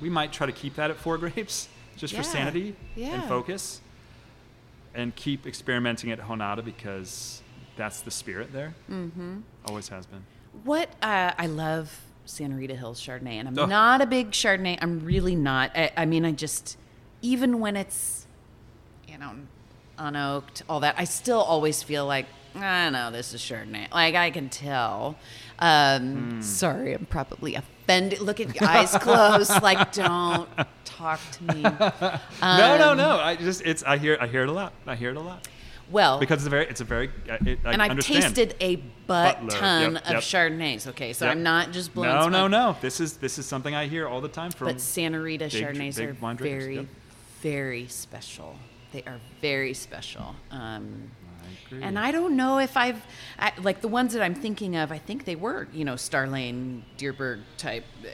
[0.00, 2.20] we might try to keep that at four grapes just Yeah.
[2.20, 3.14] for sanity Yeah.
[3.14, 3.80] and focus,
[4.94, 7.42] and keep experimenting at Jonata because
[7.76, 8.74] that's the spirit there.
[8.90, 9.38] Mm-hmm.
[9.66, 10.24] Always has been.
[10.64, 13.66] What uh, I love Santa Rita Hills Chardonnay, and I'm Oh.
[13.66, 14.78] not a big Chardonnay.
[14.82, 15.70] I'm really not.
[15.74, 16.76] I, I mean, I just
[17.22, 18.26] even when it's
[19.08, 19.32] you know
[19.98, 23.90] unoaked, all that, I still always feel like I know this is Chardonnay.
[23.92, 25.16] Like I can tell.
[25.58, 26.40] Um, Hmm.
[26.42, 28.20] Sorry, I'm probably offended.
[28.20, 29.50] Look at eyes closed.
[29.62, 30.48] like don't
[30.84, 31.62] talk to me.
[31.62, 31.78] no,
[32.42, 33.18] no, Um, no.
[33.20, 34.72] I just it's I hear I hear it a lot.
[34.86, 35.46] I hear it a lot
[35.90, 38.22] Well, because it's a very it's a very uh, it, I and I've understand.
[38.36, 38.76] tasted a
[39.06, 39.50] butt Buttload.
[39.50, 40.22] ton Yep, of yep.
[40.22, 40.86] Chardonnays.
[40.88, 41.32] Okay, so Yep.
[41.36, 42.10] I'm not just blowing.
[42.10, 42.50] No, no, smoke.
[42.50, 42.76] no.
[42.80, 45.62] This is this is something I hear all the time from But Santa Rita big-
[45.62, 46.88] Chardonnays big are very,
[47.42, 48.56] very special.
[48.92, 50.34] They are very special.
[50.50, 51.10] Um.
[51.70, 53.04] And I don't know if I've,
[53.38, 56.82] I, like the ones that I'm thinking of, I think they were, you know, Starlane,
[56.98, 57.84] Dierberg type.
[58.04, 58.08] uh,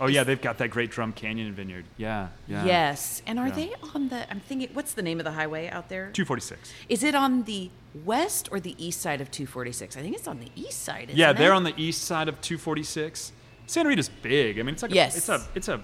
[0.00, 1.84] Oh yeah, they've got that great Drum Canyon vineyard.
[1.96, 2.64] Yeah, yeah.
[2.64, 3.22] Yes.
[3.26, 3.54] And are Yeah.
[3.54, 6.10] they on the, I'm thinking, what's the name of the highway out there?
[6.12, 6.72] 246.
[6.88, 7.70] Is it on the
[8.04, 9.96] west or the east side of 246?
[9.96, 11.10] I think it's on the east side.
[11.14, 11.56] Yeah, they're it?
[11.56, 13.32] on the east side of 246.
[13.66, 14.58] Santa Rita's big.
[14.58, 15.14] I mean, it's like Yes.
[15.14, 15.80] a, it's a it's a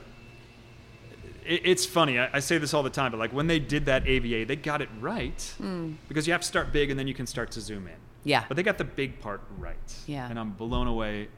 [1.50, 2.18] it, it's funny.
[2.18, 4.56] I, I say this all the time, but like when they did that AVA, they
[4.56, 5.54] got it right
[6.08, 7.94] because you have to start big and then you can start to zoom in.
[8.24, 8.44] Yeah.
[8.48, 9.76] But they got the big part right.
[10.06, 10.28] Yeah.
[10.28, 11.28] And I'm blown away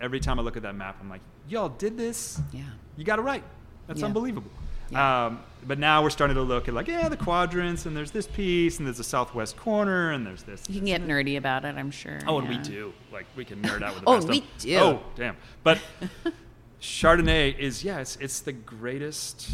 [0.00, 0.96] every time I look at that map.
[1.00, 2.40] I'm like, y'all did this.
[2.52, 2.62] Yeah.
[2.96, 3.44] You got it right.
[3.86, 4.06] That's Yeah.
[4.06, 4.50] unbelievable.
[4.90, 5.26] Yeah.
[5.26, 8.26] Um, but now we're starting to look at like, yeah, the quadrants, and there's this
[8.26, 10.64] piece, and there's a southwest corner, and there's this.
[10.68, 12.18] You can get nerdy about it, I'm sure.
[12.26, 12.92] Oh, and we do.
[13.12, 14.76] Like we can nerd out with the Oh, we do.
[14.78, 15.36] Oh, damn.
[15.62, 15.78] But
[16.82, 19.48] Chardonnay is yeah, it's it's the greatest.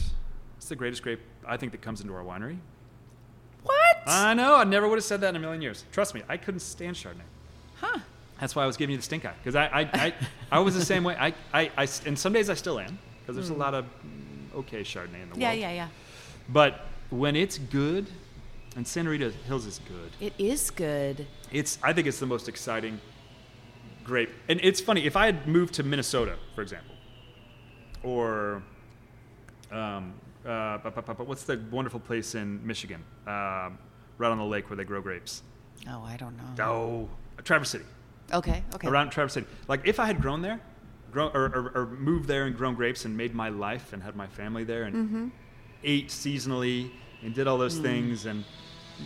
[0.57, 2.57] It's the greatest grape I think that comes into our winery.
[3.62, 3.76] What?
[4.07, 4.57] I know.
[4.57, 5.85] I never would have said that in a million years.
[5.93, 7.20] Trust me, I couldn't stand Chardonnay.
[7.81, 7.99] huh.
[8.41, 10.14] That's why I was giving you the stink eye because I, I, I,
[10.53, 11.16] I was the same way.
[11.18, 14.55] I, I, I, and some days I still am because there's a lot of mm,
[14.61, 15.41] okay Chardonnay in the Hmm.
[15.41, 15.61] Yeah, world.
[15.61, 15.89] yeah, yeah.
[16.49, 18.07] But when it's good,
[18.76, 21.26] and Santa Rita Hills is good, It is good.
[21.53, 23.01] it's I think it's the most exciting
[24.05, 24.31] grape.
[24.49, 26.95] And it's funny if I had moved to Minnesota, for example,
[28.03, 28.63] or
[29.73, 30.15] um,
[30.47, 33.79] uh, what's the wonderful place in Michigan, um,
[34.19, 35.43] right on the lake where they grow grapes?
[35.89, 36.65] Oh, I don't know.
[36.65, 37.09] Oh,
[37.45, 37.85] Traverse City.
[38.33, 38.89] Okay, okay.
[38.89, 39.47] Around Traverse City.
[39.69, 40.61] Like if I had grown there,
[41.13, 44.17] grown or, or, or moved there and grown grapes and made my life and had
[44.17, 45.29] my family there and Mm-hmm.
[45.85, 46.91] ate seasonally
[47.23, 47.61] and did all Mm.
[47.61, 48.45] those things and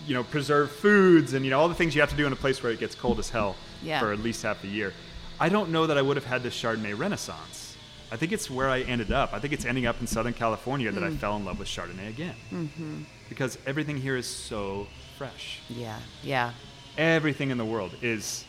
[0.07, 2.33] you know preserved foods and you know all the things you have to do in
[2.33, 4.01] a place where it gets cold as hell Yeah.
[4.01, 4.93] for at least half the year.
[5.39, 7.72] I don't know that I would have had this Chardonnay renaissance.
[8.13, 9.33] I think it's where I ended up.
[9.33, 11.17] I think it's ending up in Southern California that I Mm.
[11.19, 12.35] fell in love with Chardonnay again.
[12.53, 13.03] Mm-hmm.
[13.31, 14.87] Because everything here is so
[15.17, 16.53] fresh Yeah, yeah.
[16.99, 18.45] everything in the world is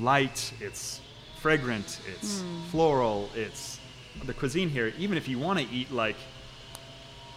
[0.00, 1.00] light, it's
[1.40, 2.62] fragrant, it's Hmm.
[2.70, 3.80] floral, it's
[4.24, 4.92] the cuisine here.
[4.98, 6.16] Even if you want to eat like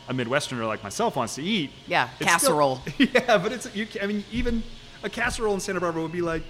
[0.07, 2.81] a Midwesterner like myself wants to eat, Yeah, it's still- casserole.
[2.99, 3.87] yeah, but it's you.
[4.01, 4.61] I mean, even
[5.01, 6.43] a casserole in Santa Barbara would be like,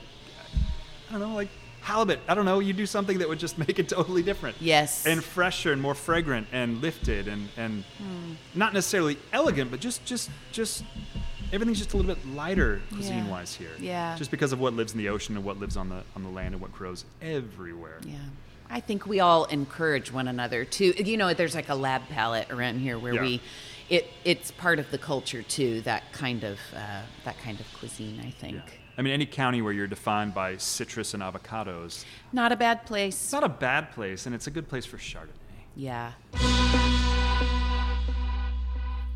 [1.07, 1.49] I don't know, like
[1.85, 2.19] halibut.
[2.27, 2.59] I don't know.
[2.59, 4.57] You do something that would just make it totally different.
[4.59, 5.05] Yes.
[5.05, 8.33] and fresher and more fragrant and lifted and and Hmm.
[8.55, 10.83] not necessarily elegant, but just just just
[11.53, 13.71] everything's just a little bit lighter cuisine wise here.
[13.79, 14.15] Yeah.
[14.17, 16.29] Just because of what lives in the ocean and what lives on the on the
[16.29, 17.99] land and what grows everywhere.
[18.05, 18.15] Yeah.
[18.67, 22.49] I think we all encourage one another to you know, there's like a lab palette
[22.51, 23.21] around here where Yeah.
[23.21, 23.41] we
[23.89, 28.19] it it's part of the culture too, that kind of uh, that kind of cuisine,
[28.25, 28.55] I think.
[28.55, 28.71] Yeah.
[28.97, 33.13] I mean, any county where you're defined by citrus and avocados, Not a bad place.
[33.15, 35.31] it's not a bad place, and it's a good place for Chardonnay.
[35.75, 36.13] Yeah.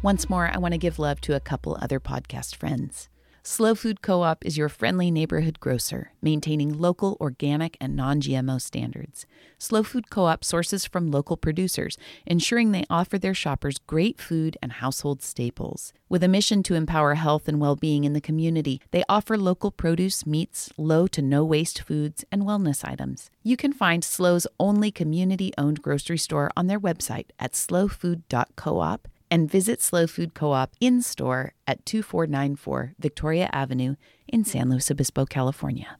[0.01, 3.09] Once more, I want to give love to a couple other podcast friends.
[3.41, 8.61] Slow Food Co op is your friendly neighborhood grocer, maintaining local, organic, and non GMO
[8.61, 9.25] standards.
[9.57, 14.57] Slow Food Co op sources from local producers, ensuring they offer their shoppers great food
[14.61, 15.93] and household staples.
[16.09, 19.71] With a mission to empower health and well being in the community, they offer local
[19.71, 23.31] produce, meats, low to no waste foods, and wellness items.
[23.41, 29.49] You can find Slow's only community owned grocery store on their website at slowfood.coop and
[29.49, 33.95] visit Slow Food Co op in store at 2494 Victoria Avenue
[34.27, 35.97] in San Luis Obispo, California.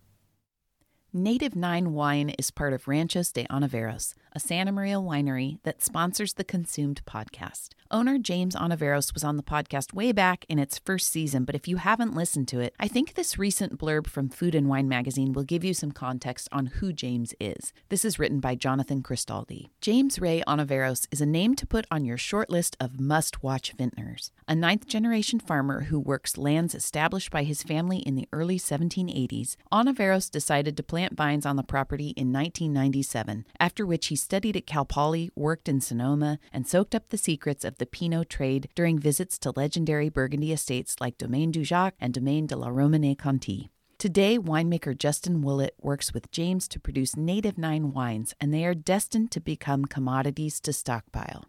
[1.12, 6.34] Native Nine Wine is part of Ranchos de Ontiveros, a Santa Maria winery that sponsors
[6.34, 7.70] the Consumed podcast.
[7.92, 11.68] Owner James Ontiveros was on the podcast way back in its first season, but if
[11.68, 15.34] you haven't listened to it, I think this recent blurb from Food and Wine magazine
[15.34, 17.74] will give you some context on who James is.
[17.90, 19.70] This is written by Jonathan Cristaldi.
[19.82, 23.72] James Ray Ontiveros is a name to put on your short list of must watch
[23.72, 24.32] vintners.
[24.48, 29.56] A ninth generation farmer who works lands established by his family in the early 1780s,
[29.72, 34.68] Ontiveros decided to plant vines on the property in 1997, after which he studied at
[34.68, 39.00] Cal Poly, worked in Sonoma, and soaked up the secrets of the Pinot trade during
[39.00, 43.70] visits to legendary Burgundy estates like Domaine Dujac and Domaine de la Romanée Conti.
[43.98, 48.74] Today, winemaker Justin Willett works with James to produce native nine wines, and they are
[48.74, 51.46] destined to become commodities to stockpile.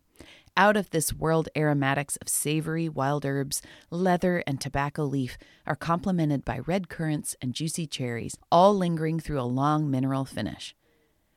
[0.61, 6.45] Out of this world aromatics of savory wild herbs, leather, and tobacco leaf are complemented
[6.45, 10.75] by red currants and juicy cherries, all lingering through a long mineral finish.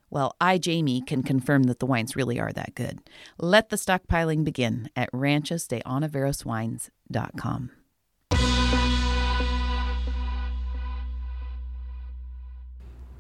[0.10, 3.00] Well, I, Jamie, can confirm that the wines really are that good.
[3.38, 7.72] Let the stockpiling begin at ranchosdeonaveroswines.com.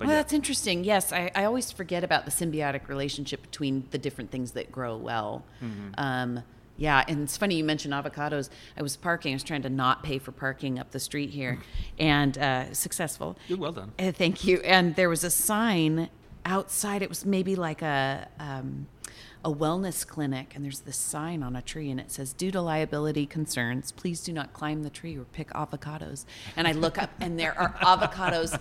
[0.04, 0.22] But well, yeah.
[0.22, 0.84] that's interesting.
[0.84, 4.98] Yes, I, I always forget about the symbiotic relationship between the different things that grow
[4.98, 5.46] well.
[5.64, 5.92] Mm-hmm.
[5.98, 6.44] Um,
[6.76, 8.50] yeah, and it's funny you mentioned avocados.
[8.76, 9.32] I was parking.
[9.32, 11.60] I was trying to not pay for parking up the street here,
[12.00, 13.38] and uh, successful.
[13.48, 13.94] You're well done.
[13.98, 14.58] Uh, thank you.
[14.58, 16.10] And there was a sign
[16.44, 17.02] outside.
[17.02, 18.88] It was maybe like a um,
[19.46, 22.60] a wellness clinic, and there's this sign on a tree, and it says, "Due to
[22.60, 26.26] liability concerns, please do not climb the tree or pick avocados."
[26.58, 28.60] And I look up, and there are avocados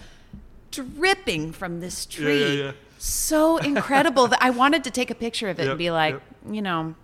[0.72, 2.40] dripping from this tree.
[2.58, 2.72] yeah, yeah.
[2.98, 6.14] So incredible that I wanted to take a picture of it Yep, and be like,
[6.14, 6.22] yep.
[6.54, 6.94] you know,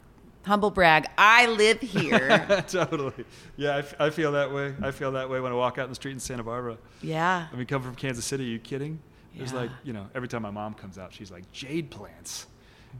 [0.44, 1.06] humble brag.
[1.18, 2.64] I live here.
[2.68, 3.24] totally.
[3.56, 4.74] Yeah, I, f- I feel that way.
[4.82, 6.78] I feel that way when I walk out in the street in Santa Barbara.
[7.02, 7.46] yeah.
[7.52, 9.00] I mean, come from Kansas City, are you kidding?
[9.36, 9.58] There's Yeah.
[9.60, 12.46] like, you know, every time my mom comes out, she's like, jade plants.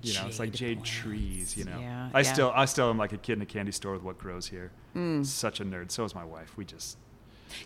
[0.02, 1.78] You know, it's like Jade jade trees, you know.
[1.80, 2.32] Yeah, I yeah.
[2.32, 4.70] still I still am like a kid in a candy store with what grows here.
[4.94, 5.24] Mm.
[5.24, 5.90] Such a nerd.
[5.90, 6.52] So is my wife.
[6.58, 6.98] We just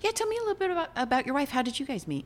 [0.02, 1.50] Yeah, tell me a little bit about, about your wife.
[1.50, 2.24] How did you guys meet?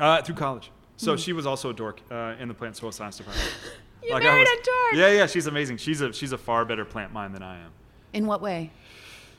[0.00, 0.70] Uh, through college.
[0.96, 3.48] So she was also a dork uh, in the plant soil science department.
[4.06, 4.94] You I married was- a dork.
[4.96, 5.78] Yeah, yeah, she's amazing.
[5.78, 7.70] She's a she's a far better plant mind than I am.
[8.12, 8.70] In what way?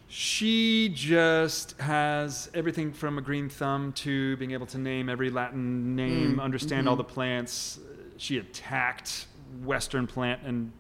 [0.08, 5.96] She just has everything from a green thumb to being able to name every Latin
[5.96, 7.80] name, understand all the plants.
[8.18, 9.28] She attacked
[9.64, 10.72] Western plant and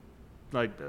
[0.51, 0.85] like uh,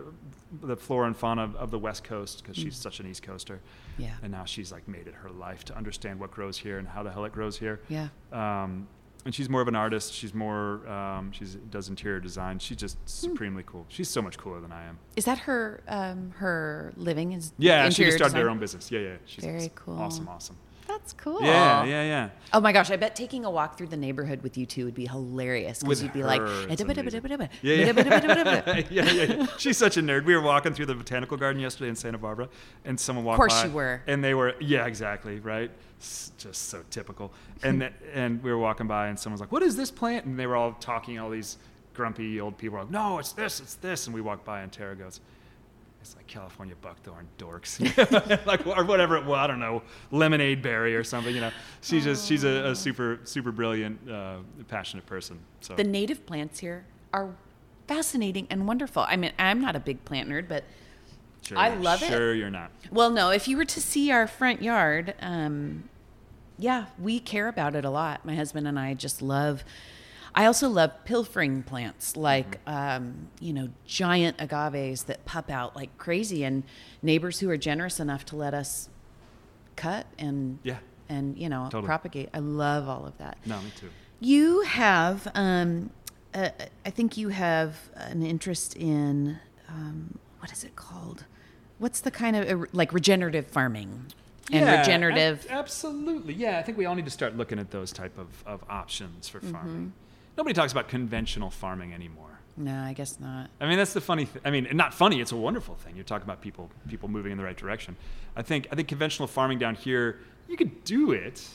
[0.63, 3.61] the flora and fauna of, of the West Coast because she's such an East Coaster.
[3.99, 4.15] Yeah.
[4.23, 7.03] And now she's like made it her life to understand what grows here and how
[7.03, 7.81] the hell it grows here.
[7.89, 8.09] Yeah.
[8.33, 8.89] Um,
[9.25, 10.13] and she's more of an artist.
[10.13, 10.87] She's more.
[10.89, 12.61] Um, she does interior design.
[12.61, 13.07] She's just Hmm.
[13.07, 13.85] supremely cool.
[13.89, 14.99] She's so much cooler than I am.
[15.17, 17.33] Is that her um, her living?
[17.33, 18.91] Is Yeah, she just started her own business.
[18.91, 19.17] Yeah, yeah.
[19.25, 19.99] She's Very cool.
[19.99, 20.57] Awesome, awesome.
[20.87, 21.43] That's cool.
[21.43, 22.29] Yeah, yeah, yeah.
[22.53, 24.95] Oh my gosh, I bet taking a walk through the neighborhood with you two would
[24.95, 27.09] be hilarious because you'd be like, her, it's amazing.
[27.41, 28.83] "Eh, Yeah, yeah.
[28.91, 29.47] yeah, yeah, yeah.
[29.59, 30.25] She's such a nerd.
[30.25, 32.49] We were walking through the botanical garden yesterday in Santa Barbara,
[32.85, 33.69] and someone walked Of course by.
[33.69, 34.03] you were.
[34.07, 35.71] And they were, yeah, exactly, right.
[36.01, 37.33] S- Just so typical.
[37.63, 40.39] And th- and we were walking by, and someone's like, "What is this plant?" And
[40.39, 41.19] they were all talking.
[41.19, 41.57] All these
[41.95, 44.71] grumpy old people were like, "No, it's this, it's this." And we walked by, and
[44.71, 45.21] Tara goes.
[46.07, 47.81] It's like California buckthorn dorks,
[48.47, 49.39] like or whatever it was.
[49.39, 49.83] I don't know,
[50.13, 51.35] lemonade berry or something.
[51.35, 51.51] You know,
[51.81, 54.37] she's just she's a, a super super brilliant, uh,
[54.69, 55.41] passionate person.
[55.63, 57.35] So the native plants here are
[57.89, 59.05] fascinating and wonderful.
[59.09, 60.63] I mean, I'm not a big plant nerd, but
[61.43, 62.09] Sure, I love it.
[62.09, 62.71] Sure, you're not.
[62.93, 65.89] Well, no, if you were to see our front yard, um,
[66.57, 68.25] yeah, we care about it a lot.
[68.25, 69.65] My husband and I just love.
[70.39, 75.97] I also love pilfering plants, like um, you know, giant agaves that pup out like
[75.97, 76.63] crazy, and
[77.03, 78.91] neighbors who are generous enough to let us
[79.77, 80.79] cut and Yeah.
[81.09, 81.87] and you know Totally.
[81.87, 82.29] propagate.
[82.35, 83.39] I love all of that.
[83.47, 83.89] No, me too.
[84.21, 85.91] You have, um,
[86.35, 86.49] uh,
[86.85, 91.25] I think you have an interest in um, what is it called?
[91.79, 94.07] What's the kind of uh, like regenerative farming
[94.53, 95.47] and Yeah, regenerative?
[95.51, 96.35] ab- absolutely.
[96.35, 99.29] Yeah, I think we all need to start looking at those type of, of options
[99.29, 99.39] Mm-hmm.
[99.47, 99.93] for farming.
[100.37, 102.39] Nobody talks about conventional farming anymore.
[102.57, 103.51] no, I guess not.
[103.61, 104.27] I mean, that's the funny.
[104.27, 105.21] Th- I mean, not funny.
[105.21, 105.95] It's a wonderful thing.
[105.95, 107.97] You're talking about people people moving in the right direction.
[108.37, 111.47] I think I think conventional farming down here, you could do it.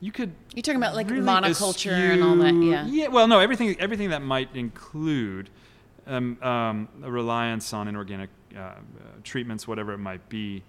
[0.00, 0.32] You could.
[0.54, 2.86] You're talking about like really monoculture and all that, yeah.
[2.86, 3.08] Yeah.
[3.08, 3.38] Well, no.
[3.40, 5.48] Everything everything that might include
[6.08, 8.74] um, um, a reliance on inorganic uh, uh,
[9.22, 10.62] treatments, whatever it might be.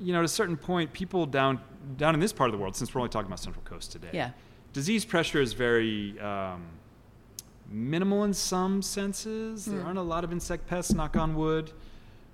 [0.00, 1.60] You know, at a certain point, people down
[1.96, 4.10] down in this part of the world, since we're only talking about Central Coast today,
[4.12, 4.30] Yeah.
[4.72, 6.64] Disease pressure is very um,
[7.68, 9.64] minimal in some senses.
[9.64, 11.72] There aren't a lot of insect pests, knock on wood.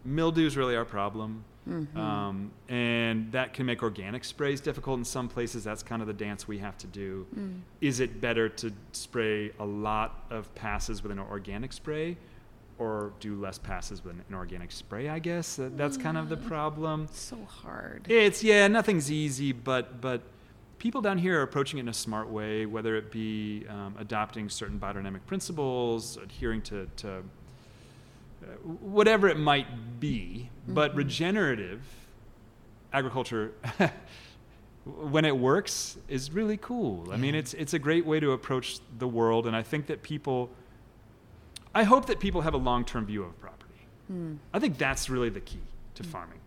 [0.05, 1.45] mildew is really our problem.
[1.69, 1.99] Mm-hmm.
[1.99, 5.65] Um, and that can make organic sprays difficult in some places.
[5.65, 7.27] That's kind of the dance we have to do.
[7.35, 7.61] Mm.
[7.81, 12.19] Is it better to spray a lot of passes with an organic spray
[12.79, 15.09] or do less passes with an organic spray?
[15.09, 16.47] I guess that's kind of the mm.
[16.47, 17.09] problem.
[17.13, 18.07] so hard.
[18.11, 20.21] It's, yeah, nothing's easy, but, but
[20.85, 24.51] people down here are approaching it in a smart way, whether it be um, adopting
[24.51, 27.23] certain biodynamic principles, adhering to, to
[28.83, 30.51] whatever it might be.
[30.65, 30.75] Mm-hmm.
[30.75, 31.81] But regenerative
[32.93, 33.53] agriculture,
[34.85, 37.07] when it works, is really cool.
[37.09, 37.15] Yeah.
[37.15, 40.03] I mean, it's it's a great way to approach the world, and I think that
[40.03, 40.51] people.
[41.75, 43.87] I hope that people have a long-term view of property.
[44.13, 44.37] Mm.
[44.53, 45.65] I think that's really the key
[45.95, 46.07] to mm.
[46.07, 46.41] farming.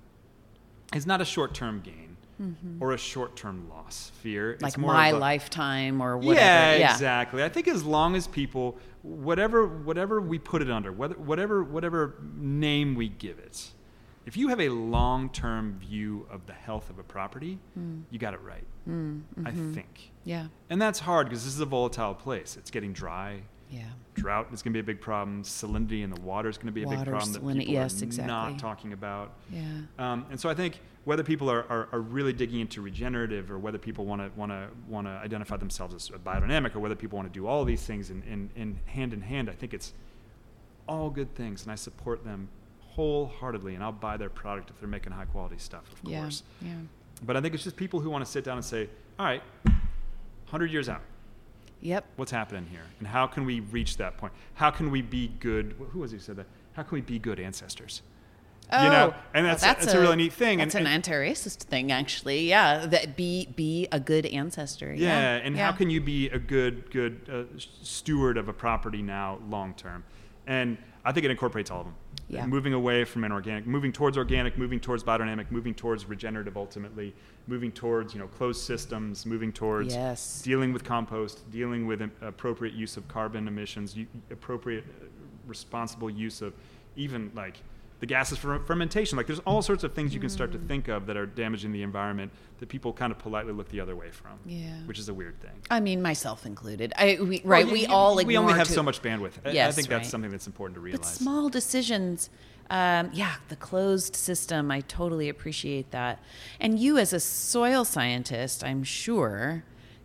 [0.94, 2.07] It's not a short-term gain
[2.42, 2.82] mm-hmm.
[2.82, 4.58] or a short-term loss fear.
[4.62, 6.40] Like my a, lifetime or whatever.
[6.40, 7.44] Yeah, yeah, exactly.
[7.44, 12.16] I think as long as people, whatever whatever we put it under, whether, whatever whatever
[12.36, 13.72] name we give it,
[14.26, 18.04] if you have a long-term view of the health of a property, mm.
[18.12, 18.66] you got it right.
[18.88, 19.48] Mm, mm-hmm.
[19.48, 20.12] I think.
[20.26, 20.48] Yeah.
[20.70, 22.58] And that's hard because this is a volatile place.
[22.58, 23.42] It's getting dry.
[23.70, 23.84] Yeah.
[24.16, 25.44] Drought is going to be a big problem.
[25.44, 28.02] Salinity in the water is going to be a water, big problem that people yes,
[28.02, 28.34] are exactly.
[28.34, 29.34] not talking about.
[29.50, 29.62] Yeah.
[30.00, 33.58] Um, and so I think whether people are, are, are, really digging into regenerative or
[33.58, 37.16] whether people want to want to want to identify themselves as biodynamic or whether people
[37.16, 39.94] want to do all these things in, in, in hand in hand, I think it's
[40.86, 42.50] all good things, and I support them
[42.82, 46.44] wholeheartedly, and I'll buy their product if they're making high quality stuff, of yeah, course.
[46.62, 46.74] Yeah.
[47.26, 49.42] But I think it's just people who want to sit down and say, all right,
[49.64, 51.02] 100 years out,
[51.80, 52.06] Yep.
[52.16, 52.82] What's happening here?
[52.98, 54.34] And how can we reach that point?
[54.56, 55.76] How can we be good?
[55.92, 56.48] Who was he said that?
[56.74, 58.02] How can we be good ancestors?
[58.70, 60.58] Oh, you know, and that's, that's, that's a, a, really neat thing.
[60.58, 62.50] That's and, an anti-racist thing, actually.
[62.50, 64.94] Yeah, that be be a good ancestor.
[64.94, 65.46] Yeah, yeah.
[65.46, 65.66] and yeah.
[65.66, 70.04] how can you be a good good uh, steward of a property now, long term?
[70.48, 71.96] And I think it incorporates all of them.
[72.28, 72.46] Yeah.
[72.46, 77.16] Moving away from inorganic, moving towards organic, moving towards biodynamic, moving towards regenerative ultimately,
[77.48, 80.42] moving towards you know closed systems, moving towards yes.
[80.42, 83.96] dealing with compost, dealing with appropriate use of carbon emissions,
[84.30, 85.06] appropriate uh,
[85.46, 86.54] responsible use of
[86.98, 87.62] even like
[88.00, 89.18] the gases from fermentation.
[89.18, 90.68] Like there's all sorts of things you can start to mm.
[90.68, 93.96] think of that are damaging the environment that people kind of politely look the other
[93.96, 94.34] way from.
[94.46, 95.52] Yeah, which is a weird thing.
[95.70, 96.94] I mean, myself included.
[96.98, 97.66] I we, right.
[97.66, 99.34] Well, we you, all we only have to, so much bandwidth.
[99.52, 99.98] Yes, I think right.
[99.98, 101.00] that's something that's important to realize.
[101.00, 102.30] But small decisions.
[102.70, 104.72] Um, yeah, the closed system.
[104.72, 106.22] I totally appreciate that.
[106.60, 109.64] And you, as a soil scientist, I'm sure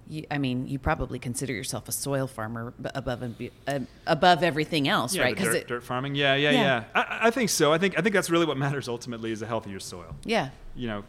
[0.08, 4.42] you, I mean, you probably consider yourself a soil farmer above and be, uh, above
[4.42, 5.34] everything else, yeah, right?
[5.34, 6.62] Because dirt, dirt, farming, yeah, yeah, yeah.
[6.62, 6.84] yeah.
[6.94, 7.72] I, I, think so.
[7.72, 10.14] I think I think that's really what matters ultimately is a healthier soil.
[10.24, 10.50] Yeah.
[10.74, 11.04] You know.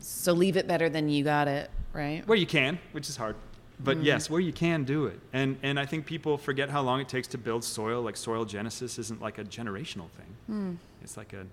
[0.00, 2.26] So leave it better than you got it, right?
[2.26, 3.34] Where you can, which is hard,
[3.80, 4.04] but mm.
[4.04, 7.08] yes, where you can do it, and and I think people forget how long it
[7.08, 8.02] takes to build soil.
[8.02, 10.36] Like soil genesis isn't like a generational thing.
[10.50, 10.76] Mm.
[11.02, 11.50] It's like an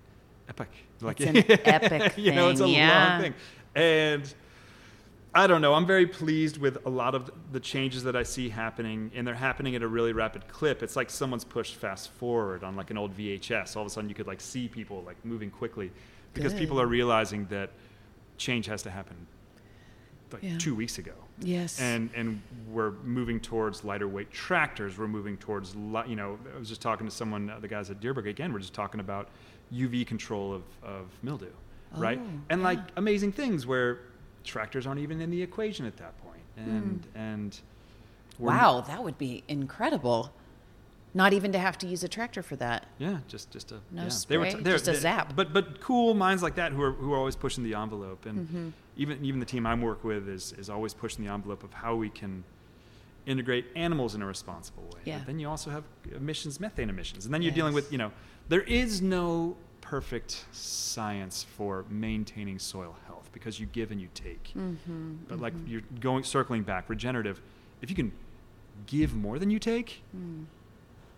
[0.48, 0.68] epic.
[1.00, 2.24] Like it's an epic thing.
[2.24, 3.08] you know, it's a yeah.
[3.08, 3.34] long thing,
[3.74, 4.34] and
[5.34, 5.74] I don't know.
[5.74, 9.34] I'm very pleased with a lot of the changes that I see happening, and they're
[9.34, 10.80] happening at a really rapid clip.
[10.82, 13.74] It's like someone's pushed fast forward on like an old VHS.
[13.76, 15.90] All of a sudden, you could like see people like moving quickly
[16.34, 16.60] because Good.
[16.60, 17.70] people are realizing that
[18.38, 19.16] change has to happen.
[20.32, 20.58] Like yeah.
[20.58, 21.12] two weeks ago.
[21.40, 21.80] Yes.
[21.80, 24.98] And and we're moving towards lighter weight tractors.
[24.98, 26.38] We're moving towards you know.
[26.54, 28.52] I was just talking to someone, uh, the guys at Dierberg again.
[28.52, 29.28] We're just talking about
[29.72, 31.50] UV control of of mildew,
[31.94, 32.20] oh, right?
[32.50, 32.66] And yeah.
[32.66, 34.00] like amazing things where
[34.44, 36.42] tractors aren't even in the equation at that point.
[36.56, 37.06] And mm.
[37.14, 37.60] and
[38.38, 40.32] wow, that would be incredible.
[41.16, 42.86] Not even to have to use a tractor for that.
[42.98, 44.08] Yeah, just just a no yeah.
[44.08, 45.34] spray, they were t- just a zap.
[45.36, 48.48] But but cool minds like that who are who are always pushing the envelope, and
[48.48, 48.68] mm-hmm.
[48.96, 51.94] even even the team I'm work with is is always pushing the envelope of how
[51.94, 52.44] we can
[53.26, 55.00] integrate animals in a responsible way.
[55.04, 55.18] Yeah.
[55.18, 55.84] But then you also have
[56.14, 57.56] emissions, methane emissions, and then you're yes.
[57.56, 58.10] dealing with you know
[58.48, 64.52] there is no perfect science for maintaining soil health because you give and you take.
[64.56, 65.66] Mm-hmm, but like mm-hmm.
[65.66, 67.42] you're going circling back, regenerative.
[67.82, 68.12] If you can
[68.86, 70.44] give more than you take, mm.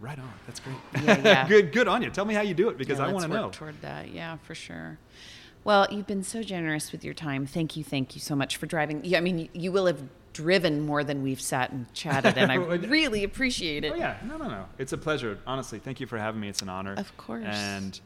[0.00, 0.32] right on.
[0.46, 0.76] That's great.
[1.04, 1.48] Yeah, yeah.
[1.48, 2.10] good, good on you.
[2.10, 3.50] Tell me how you do it because yeah, I want to know.
[3.50, 4.98] Toward that, yeah, for sure.
[5.62, 7.46] Well, you've been so generous with your time.
[7.46, 9.04] Thank you, thank you so much for driving.
[9.04, 10.00] Yeah, I mean, you will have
[10.32, 13.92] driven more than we've sat and chatted, and I really appreciate it.
[13.92, 14.66] Oh yeah, no, no, no.
[14.78, 15.38] It's a pleasure.
[15.46, 16.48] Honestly, thank you for having me.
[16.48, 16.94] It's an honor.
[16.96, 17.44] Of course.
[17.46, 17.98] And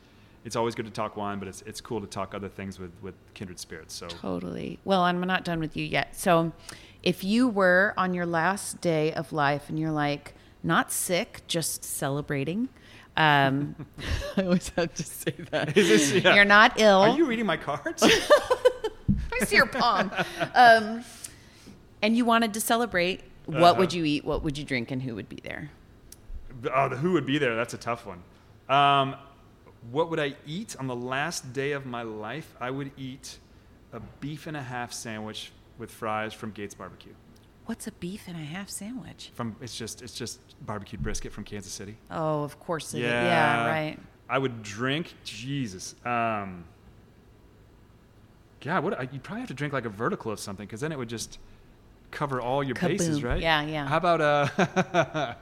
[0.44, 2.92] it's always good to talk wine, but it's it's cool to talk other things with
[3.02, 3.94] with kindred spirits.
[3.94, 4.78] So totally.
[4.84, 6.16] Well, I'm not done with you yet.
[6.16, 6.52] So,
[7.02, 11.84] if you were on your last day of life and you're like not sick, just
[11.84, 12.68] celebrating.
[13.16, 13.86] Um,
[14.36, 15.74] I always have to say that.
[15.74, 16.34] This, yeah.
[16.34, 17.00] You're not ill.
[17.00, 18.02] Are you reading my cards?
[19.32, 20.10] I see your palm.
[20.54, 21.04] Um,
[22.02, 23.22] and you wanted to celebrate.
[23.46, 23.74] What uh-huh.
[23.80, 24.24] would you eat?
[24.24, 24.90] What would you drink?
[24.90, 25.70] And who would be there?
[26.74, 27.56] Oh, the who would be there?
[27.56, 28.22] That's a tough one.
[28.68, 29.16] Um,
[29.90, 32.54] What would I eat on the last day of my life?
[32.60, 33.38] I would eat
[33.92, 37.12] a beef and a half sandwich with fries from Gates Barbecue.
[37.66, 39.30] What's a beef and a half sandwich?
[39.34, 41.96] From it's just it's just barbecued brisket from Kansas City.
[42.10, 43.00] Oh, of course it.
[43.00, 43.24] Yeah.
[43.24, 43.98] Yeah, right.
[44.28, 45.94] I would drink Jesus.
[46.04, 46.64] Um,
[48.60, 50.92] God, what I, you'd probably have to drink like a vertical of something because then
[50.92, 51.38] it would just
[52.10, 53.40] cover all your bases, right?
[53.40, 53.86] Yeah, yeah.
[53.86, 55.34] How about uh?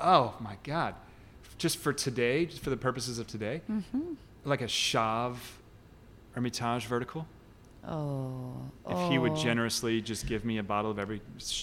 [0.00, 0.94] oh my God,
[1.62, 4.14] just for today, just for the purposes of today, Mm-hmm.
[4.44, 5.38] like a Chave
[6.32, 7.26] Hermitage vertical.
[7.88, 8.52] Oh.
[8.88, 9.36] If he would oh.
[9.36, 11.20] generously just give me a bottle of every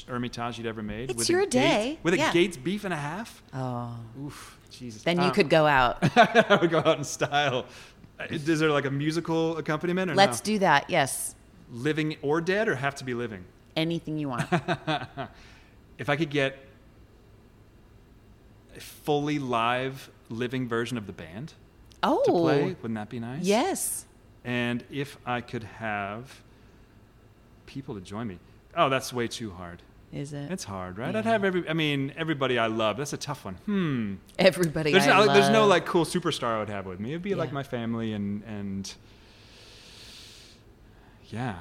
[0.07, 1.99] Hermitage he'd ever made, It's with a your Gates- day.
[2.03, 2.31] with a Yeah.
[2.33, 3.43] Gates beef and a half.
[3.53, 3.95] Oh.
[4.25, 5.03] Oof, Jesus.
[5.03, 5.97] Then you Um, could go out.
[6.17, 7.65] I would go out in style.
[8.19, 10.45] Uh, Is there like a musical accompaniment or Let's no?
[10.53, 10.89] do that.
[10.89, 11.35] Yes.
[11.71, 13.43] living or dead or have to be living?
[13.75, 14.47] Anything you want.
[15.97, 16.57] if I could get a
[18.79, 21.53] fully live living version of the band
[22.01, 22.21] Oh.
[22.25, 23.43] to play, wouldn't that be nice?
[23.43, 24.05] Yes.
[24.45, 26.41] And if I could have
[27.65, 28.39] people to join me.
[28.75, 29.81] Oh, that's way too hard.
[30.11, 30.49] Is it?
[30.51, 31.11] It's hard, right?
[31.13, 31.19] Yeah.
[31.19, 32.97] I'd have every I mean, everybody I love.
[32.97, 33.55] That's a tough one.
[33.65, 34.15] Hmm.
[34.39, 34.91] Everybody.
[34.91, 37.09] There's, there's no like cool superstar I would have with me.
[37.11, 38.91] It'd be like my family and and
[41.29, 41.55] yeah.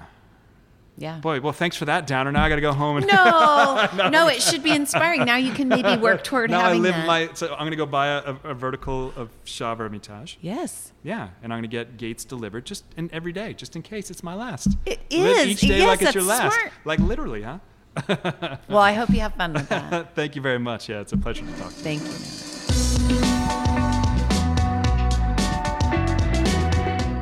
[1.01, 1.19] Yeah.
[1.21, 2.33] Boy, well, thanks for that downer.
[2.33, 5.25] Now I got to go home and No, no, it should be inspiring.
[5.25, 7.07] Now you can maybe work toward now I having live that.
[7.07, 7.31] my.
[7.35, 10.39] So I'm gonna go buy a, a, a vertical of Chave Hermitage.
[10.41, 10.93] yes.
[11.05, 14.23] Yeah, and I'm gonna get Gates delivered just in every day, just in case it's
[14.25, 14.77] my last.
[14.85, 15.47] It Live is.
[15.47, 16.53] each day Yes, like it's your last.
[16.55, 16.73] smart.
[16.85, 17.59] Like literally, huh?
[18.69, 20.15] Well, I hope you have fun with that.
[20.17, 20.89] Thank you very much.
[20.89, 21.71] Yeah, it's a pleasure to talk.
[21.71, 23.38] Thank you.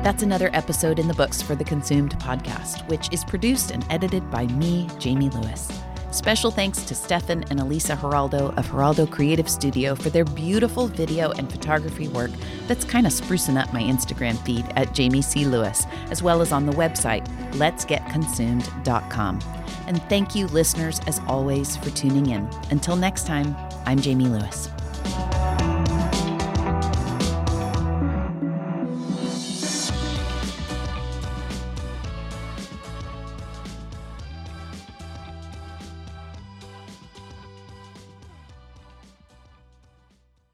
[0.07, 4.31] That's another episode in the books for the Consumed podcast, which is produced and edited
[4.31, 5.69] by me, Jamie Lewis.
[6.11, 11.31] Special thanks to Stefan and Elisa Geraldo of Geraldo Creative Studio for their beautiful video
[11.31, 12.31] and photography work
[12.67, 15.43] that's kind of sprucing up my Instagram feed at Jamie C.
[15.43, 19.39] Lewis, as well as on the website, letsgetconsumed.com.
[19.87, 22.49] And thank you, listeners, as always, for tuning in.
[22.71, 24.69] Until next time, I'm Jamie Lewis.